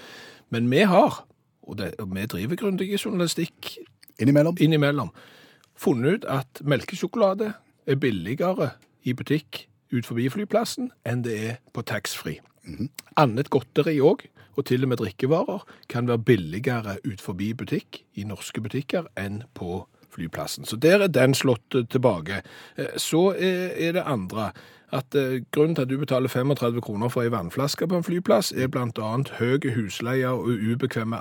Men 0.50 0.72
vi 0.72 0.84
har, 0.88 1.24
og, 1.62 1.78
det, 1.78 1.94
og 2.00 2.16
vi 2.16 2.26
driver 2.26 2.56
grundig 2.56 2.92
journalistikk 3.06 3.78
Innimellom. 4.20 4.58
innimellom 4.60 5.12
funnet 5.78 6.14
ut 6.14 6.26
at 6.26 6.62
melkesjokolade 6.66 7.52
er 7.88 7.96
billigere 7.96 8.72
i 9.06 9.14
butikk 9.14 9.68
ut 9.94 10.06
forbi 10.06 10.28
flyplassen 10.34 10.90
enn 11.08 11.22
det 11.24 11.38
er 11.38 11.60
på 11.74 11.84
taxfree. 11.86 12.42
Annet 13.16 13.52
godteri 13.54 14.00
òg, 14.04 14.26
og 14.58 14.66
til 14.66 14.84
og 14.84 14.90
med 14.90 14.98
drikkevarer, 14.98 15.66
kan 15.90 16.08
være 16.08 16.24
billigere 16.26 16.98
ut 17.06 17.22
forbi 17.22 17.54
butikk 17.54 18.02
i 18.16 18.26
norske 18.28 18.62
butikker 18.62 19.08
enn 19.18 19.44
på 19.58 19.86
flyplassen. 20.14 20.66
Så 20.66 20.76
der 20.76 21.04
er 21.06 21.08
den 21.08 21.34
slått 21.38 21.76
eh, 21.76 21.86
tilbake. 21.90 22.42
Eh, 22.78 22.98
Så 22.98 23.34
er 23.38 23.72
er 23.78 23.92
det 23.92 24.04
andre 24.06 24.52
at 24.92 25.16
eh, 25.16 25.44
grunnen 25.52 25.76
til 25.76 25.82
at 25.82 25.90
du 25.90 25.98
betaler 25.98 26.28
35 26.30 26.82
kroner 26.82 27.10
for 27.10 27.22
ei 27.22 27.32
vannflaske 27.32 27.88
på 27.88 27.98
en 27.98 28.04
flyplass, 28.04 28.52
er 28.52 28.68
bl.a. 28.68 29.24
høy 29.40 29.60
husleie 29.76 30.30
og 30.30 30.48
ubekvemme 30.48 31.20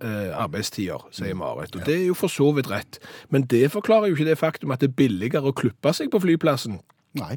eh, 0.00 0.32
arbeidstider, 0.36 1.06
sier 1.10 1.34
Marit. 1.34 1.76
Og 1.76 1.86
det 1.86 2.00
er 2.00 2.06
jo 2.06 2.14
for 2.14 2.28
så 2.32 2.52
vidt 2.52 2.70
rett. 2.70 2.98
Men 3.30 3.42
det 3.42 3.70
forklarer 3.72 4.08
jo 4.08 4.16
ikke 4.16 4.30
det 4.30 4.38
faktum 4.38 4.70
at 4.70 4.80
det 4.80 4.90
er 4.90 4.98
billigere 4.98 5.52
å 5.52 5.56
klippe 5.56 5.92
seg 5.92 6.10
på 6.10 6.20
flyplassen 6.24 6.80
Nei. 7.16 7.36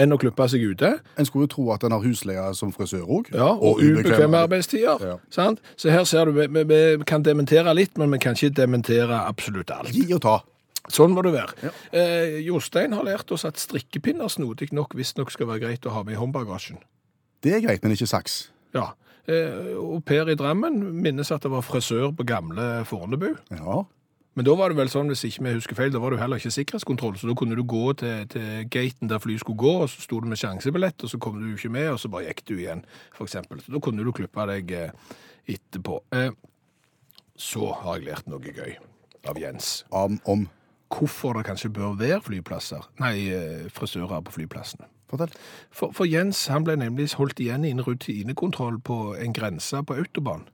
Enn 0.00 0.14
å 0.14 0.18
klippe 0.20 0.46
seg 0.50 0.64
ute. 0.72 0.90
En 1.18 1.28
skulle 1.28 1.46
jo 1.46 1.52
tro 1.54 1.66
at 1.74 1.84
den 1.84 1.94
har 1.94 2.02
husleie 2.04 2.46
som 2.58 2.72
frisør 2.74 3.04
òg. 3.04 3.30
Ja, 3.34 3.52
og, 3.54 3.82
ubekvemme 3.82 4.40
arbeidstider. 4.46 5.02
Ja. 5.02 5.18
Sant? 5.34 5.62
Så 5.80 5.92
her 5.94 6.06
ser 6.08 6.28
du, 6.30 6.40
vi, 6.40 6.64
vi, 6.70 6.80
kan 7.08 7.24
dementere 7.26 7.74
litt, 7.76 7.94
men 8.00 8.12
vi 8.14 8.20
kan 8.22 8.38
ikke 8.38 8.54
dementere 8.58 9.20
absolutt 9.24 9.70
alt. 9.74 9.94
Gi 9.94 10.08
og 10.16 10.24
ta. 10.24 10.40
Sånn 10.92 11.14
må 11.16 11.22
det 11.24 11.32
være. 11.32 11.70
Eh, 11.96 12.40
Jostein 12.44 12.92
har 12.92 13.06
lært 13.06 13.30
oss 13.32 13.46
at 13.48 13.60
strikkepinner 13.60 14.28
snodig 14.28 14.68
nok 14.76 14.92
visstnok 14.98 15.32
skal 15.32 15.48
være 15.48 15.64
greit 15.64 15.88
å 15.88 15.94
ha 15.94 16.02
med 16.04 16.18
i 16.18 16.20
håndbagasjen. 16.20 16.82
Det 17.44 17.54
er 17.56 17.64
greit, 17.64 17.84
men 17.84 17.94
ikke 17.94 18.10
saks. 18.10 18.36
Ja. 18.76 18.90
Eh, 19.24 19.72
og 19.80 20.02
Per 20.04 20.28
i 20.28 20.36
Drammen 20.36 20.76
minnes 21.00 21.32
at 21.32 21.46
det 21.46 21.52
var 21.54 21.64
frisør 21.64 22.10
på 22.16 22.26
gamle 22.28 22.84
Fornebu. 22.88 23.30
Ja. 23.54 23.84
Men 24.34 24.46
da 24.48 24.54
var 24.58 24.72
det 24.72 24.78
vel 24.80 24.90
sånn, 24.90 25.10
hvis 25.12 25.22
ikke 25.28 25.44
vi 25.46 25.52
husker 25.54 25.78
feil, 25.78 25.92
da 25.94 26.00
var 26.02 26.10
det 26.10 26.18
jo 26.18 26.22
heller 26.24 26.40
ikke 26.40 26.50
sikkerhetskontroll, 26.56 27.14
så 27.20 27.28
da 27.30 27.36
kunne 27.38 27.54
du 27.54 27.62
gå 27.70 27.84
til, 28.00 28.24
til 28.32 28.64
gaten 28.72 29.10
der 29.10 29.22
flyet 29.22 29.44
skulle 29.44 29.60
gå, 29.62 29.74
og 29.84 29.92
så 29.92 30.02
sto 30.02 30.18
du 30.18 30.26
med 30.30 30.40
sjansebillett, 30.40 31.04
og 31.06 31.12
så 31.12 31.20
kom 31.22 31.38
du 31.38 31.52
ikke 31.52 31.70
med, 31.70 31.92
og 31.92 32.00
så 32.02 32.10
bare 32.10 32.26
gikk 32.26 32.42
du 32.50 32.56
igjen, 32.56 32.82
eksempel. 33.22 33.62
Så 33.62 33.74
da 33.76 33.82
kunne 33.84 34.02
du 34.02 34.10
klippe 34.16 34.48
deg 34.50 34.74
eh, 34.74 35.14
etterpå. 35.54 36.00
Eh, 36.18 36.32
så 37.38 37.70
har 37.82 38.00
jeg 38.00 38.08
lært 38.08 38.30
noe 38.30 38.42
gøy 38.42 38.74
av 39.30 39.38
Jens. 39.38 39.84
Om, 39.94 40.18
om. 40.30 40.48
Hvorfor 40.94 41.38
det 41.38 41.46
kanskje 41.46 41.70
bør 41.74 41.94
være 41.98 42.20
flyplasser, 42.26 42.90
nei, 43.02 43.14
eh, 43.34 43.70
frisører 43.74 44.22
på 44.26 44.34
flyplassene. 44.34 44.90
Fortell. 45.10 45.30
For, 45.70 45.94
for 45.94 46.08
Jens 46.08 46.46
han 46.50 46.66
ble 46.66 46.76
nemlig 46.80 47.12
holdt 47.18 47.42
igjen 47.42 47.66
i 47.66 47.72
en 47.74 47.82
rutinekontroll 47.84 48.80
på 48.82 48.98
en 49.14 49.34
grense 49.36 49.82
på 49.86 49.98
autobahn. 50.00 50.46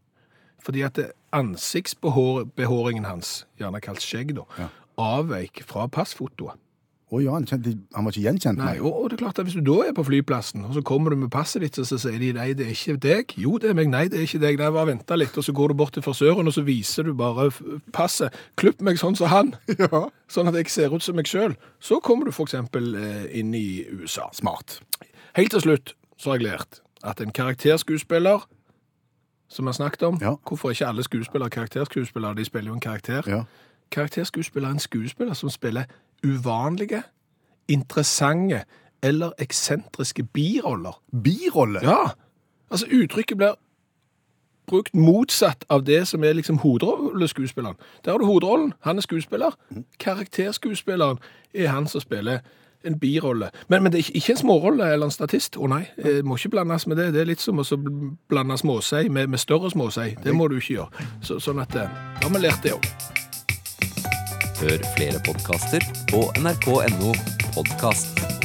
Fordi 0.64 0.83
at 0.87 0.99
ansiktsbehåringen 1.33 3.05
hans, 3.09 3.44
gjerne 3.61 3.81
kalt 3.81 4.03
skjegg, 4.05 4.35
da, 4.37 4.44
Ja. 4.59 4.68
avveik 4.99 5.62
fra 5.66 5.87
passfotoet. 5.88 6.59
Å 7.11 7.18
ja, 7.18 7.33
han, 7.35 7.42
kjente, 7.44 7.73
han 7.92 8.05
var 8.05 8.12
ikke 8.12 8.23
gjenkjent? 8.23 8.59
Nei, 8.61 8.77
og, 8.79 8.92
og 8.94 9.09
det 9.11 9.16
er 9.16 9.25
klart 9.25 9.38
at 9.40 9.44
Hvis 9.49 9.57
du 9.59 9.64
da 9.66 9.88
er 9.88 9.92
på 9.96 10.05
flyplassen, 10.07 10.62
og 10.64 10.75
så 10.77 10.83
kommer 10.87 11.11
du 11.11 11.16
med 11.16 11.31
passet 11.33 11.61
ditt, 11.64 11.77
og 11.83 11.87
så 11.88 11.96
sier 11.99 12.20
de 12.23 12.29
nei, 12.37 12.53
det 12.55 12.68
er 12.68 12.70
ikke 12.70 12.94
deg. 13.03 13.35
Jo, 13.37 13.57
det 13.59 13.70
er 13.73 13.75
meg. 13.75 13.88
Nei, 13.90 14.05
det 14.07 14.20
er 14.20 14.29
ikke 14.29 14.38
deg. 14.44 14.59
Nei, 14.61 14.68
bare 14.70 14.87
vente 14.92 15.16
litt. 15.18 15.35
Og 15.35 15.42
så 15.42 15.51
går 15.53 15.73
du 15.73 15.75
bort 15.81 15.92
til 15.96 16.05
frisøren, 16.07 16.46
og 16.46 16.55
så 16.55 16.62
viser 16.62 17.09
du 17.09 17.14
bare 17.18 17.49
passet. 17.92 18.31
Klipp 18.55 18.79
meg 18.87 19.01
sånn 19.03 19.18
som 19.18 19.27
han. 19.33 19.57
Ja. 19.81 20.05
Sånn 20.31 20.46
at 20.46 20.55
jeg 20.55 20.70
ser 20.70 20.94
ut 20.94 21.03
som 21.03 21.16
meg 21.18 21.27
sjøl. 21.27 21.57
Så 21.83 21.99
kommer 21.99 22.29
du 22.29 22.31
f.eks. 22.31 22.55
inn 23.35 23.55
i 23.59 23.66
USA. 23.90 24.29
Smart. 24.33 24.79
Helt 25.35 25.51
til 25.51 25.64
slutt 25.66 25.94
så 26.16 26.31
har 26.31 26.38
jeg 26.38 26.46
lært 26.53 26.79
at 27.03 27.18
en 27.25 27.33
karakterskuespiller, 27.35 28.46
som 29.51 29.65
vi 29.65 29.69
har 29.69 29.73
snakket 29.73 30.03
om 30.03 30.19
Ja. 30.21 30.35
Hvorfor 30.49 30.71
ikke 30.71 30.87
alle 30.87 31.03
skuespillere 31.03 31.51
karakterskuespillere? 31.51 32.35
De 32.35 32.45
spiller 32.45 32.69
jo 32.71 32.75
en 32.75 32.81
karakter. 32.81 33.23
Ja. 33.27 33.43
Karakterskuespiller 33.91 34.69
er 34.69 34.73
en 34.73 34.79
skuespiller 34.79 35.35
som 35.35 35.51
spiller 35.51 35.85
uvanlige, 36.27 37.03
interessante 37.69 38.65
eller 39.03 39.31
eksentriske 39.39 40.23
biroller. 40.23 41.03
Biroller? 41.23 41.81
Ja, 41.83 42.11
altså 42.71 42.87
uttrykket 42.93 43.37
blir 43.37 43.55
brukt 44.67 44.95
motsatt 44.95 45.65
av 45.69 45.85
det 45.85 46.09
som 46.09 46.25
er 46.25 46.33
liksom 46.33 46.59
hovedrolleskuespilleren. 46.59 47.77
Der 48.05 48.11
har 48.11 48.19
du 48.19 48.25
hovedrollen, 48.25 48.73
han 48.81 48.97
er 48.97 49.03
skuespiller. 49.03 49.51
Karakterskuespilleren 49.99 51.19
er 51.55 51.69
han 51.69 51.87
som 51.87 52.01
spiller 52.01 52.39
en 52.85 52.99
birolle. 52.99 53.51
Men, 53.69 53.83
men 53.83 53.93
det 53.93 54.01
er 54.01 54.11
ikke, 54.14 54.33
en 54.33 54.43
smårolle 54.43 54.93
eller 54.93 55.11
en 55.11 55.14
statist. 55.14 55.59
Å 55.61 55.69
nei, 55.71 55.85
det 56.01 56.21
må 56.25 56.38
ikke 56.38 56.55
blandes 56.57 56.87
med 56.90 57.01
det. 57.01 57.11
Det 57.14 57.23
er 57.23 57.31
litt 57.31 57.45
som 57.45 57.61
å 57.61 57.66
blande 58.31 58.59
småsei 58.61 59.09
med, 59.09 59.31
med 59.33 59.43
større 59.43 59.71
småsei. 59.73 60.14
Det 60.25 60.35
må 60.37 60.49
du 60.49 60.59
ikke 60.59 60.81
gjøre. 60.81 61.09
Så, 61.23 61.40
sånn 61.43 61.62
at, 61.62 61.77
eh, 61.77 61.90
da 62.21 62.27
har 62.27 62.37
vi 62.37 62.45
lært 62.45 62.66
det 62.66 62.77
òg. 62.77 62.90
Hør 64.61 64.85
flere 64.97 65.23
podkaster 65.25 65.85
på 66.12 66.27
nrk.no 66.40 67.14
podkast. 67.55 68.39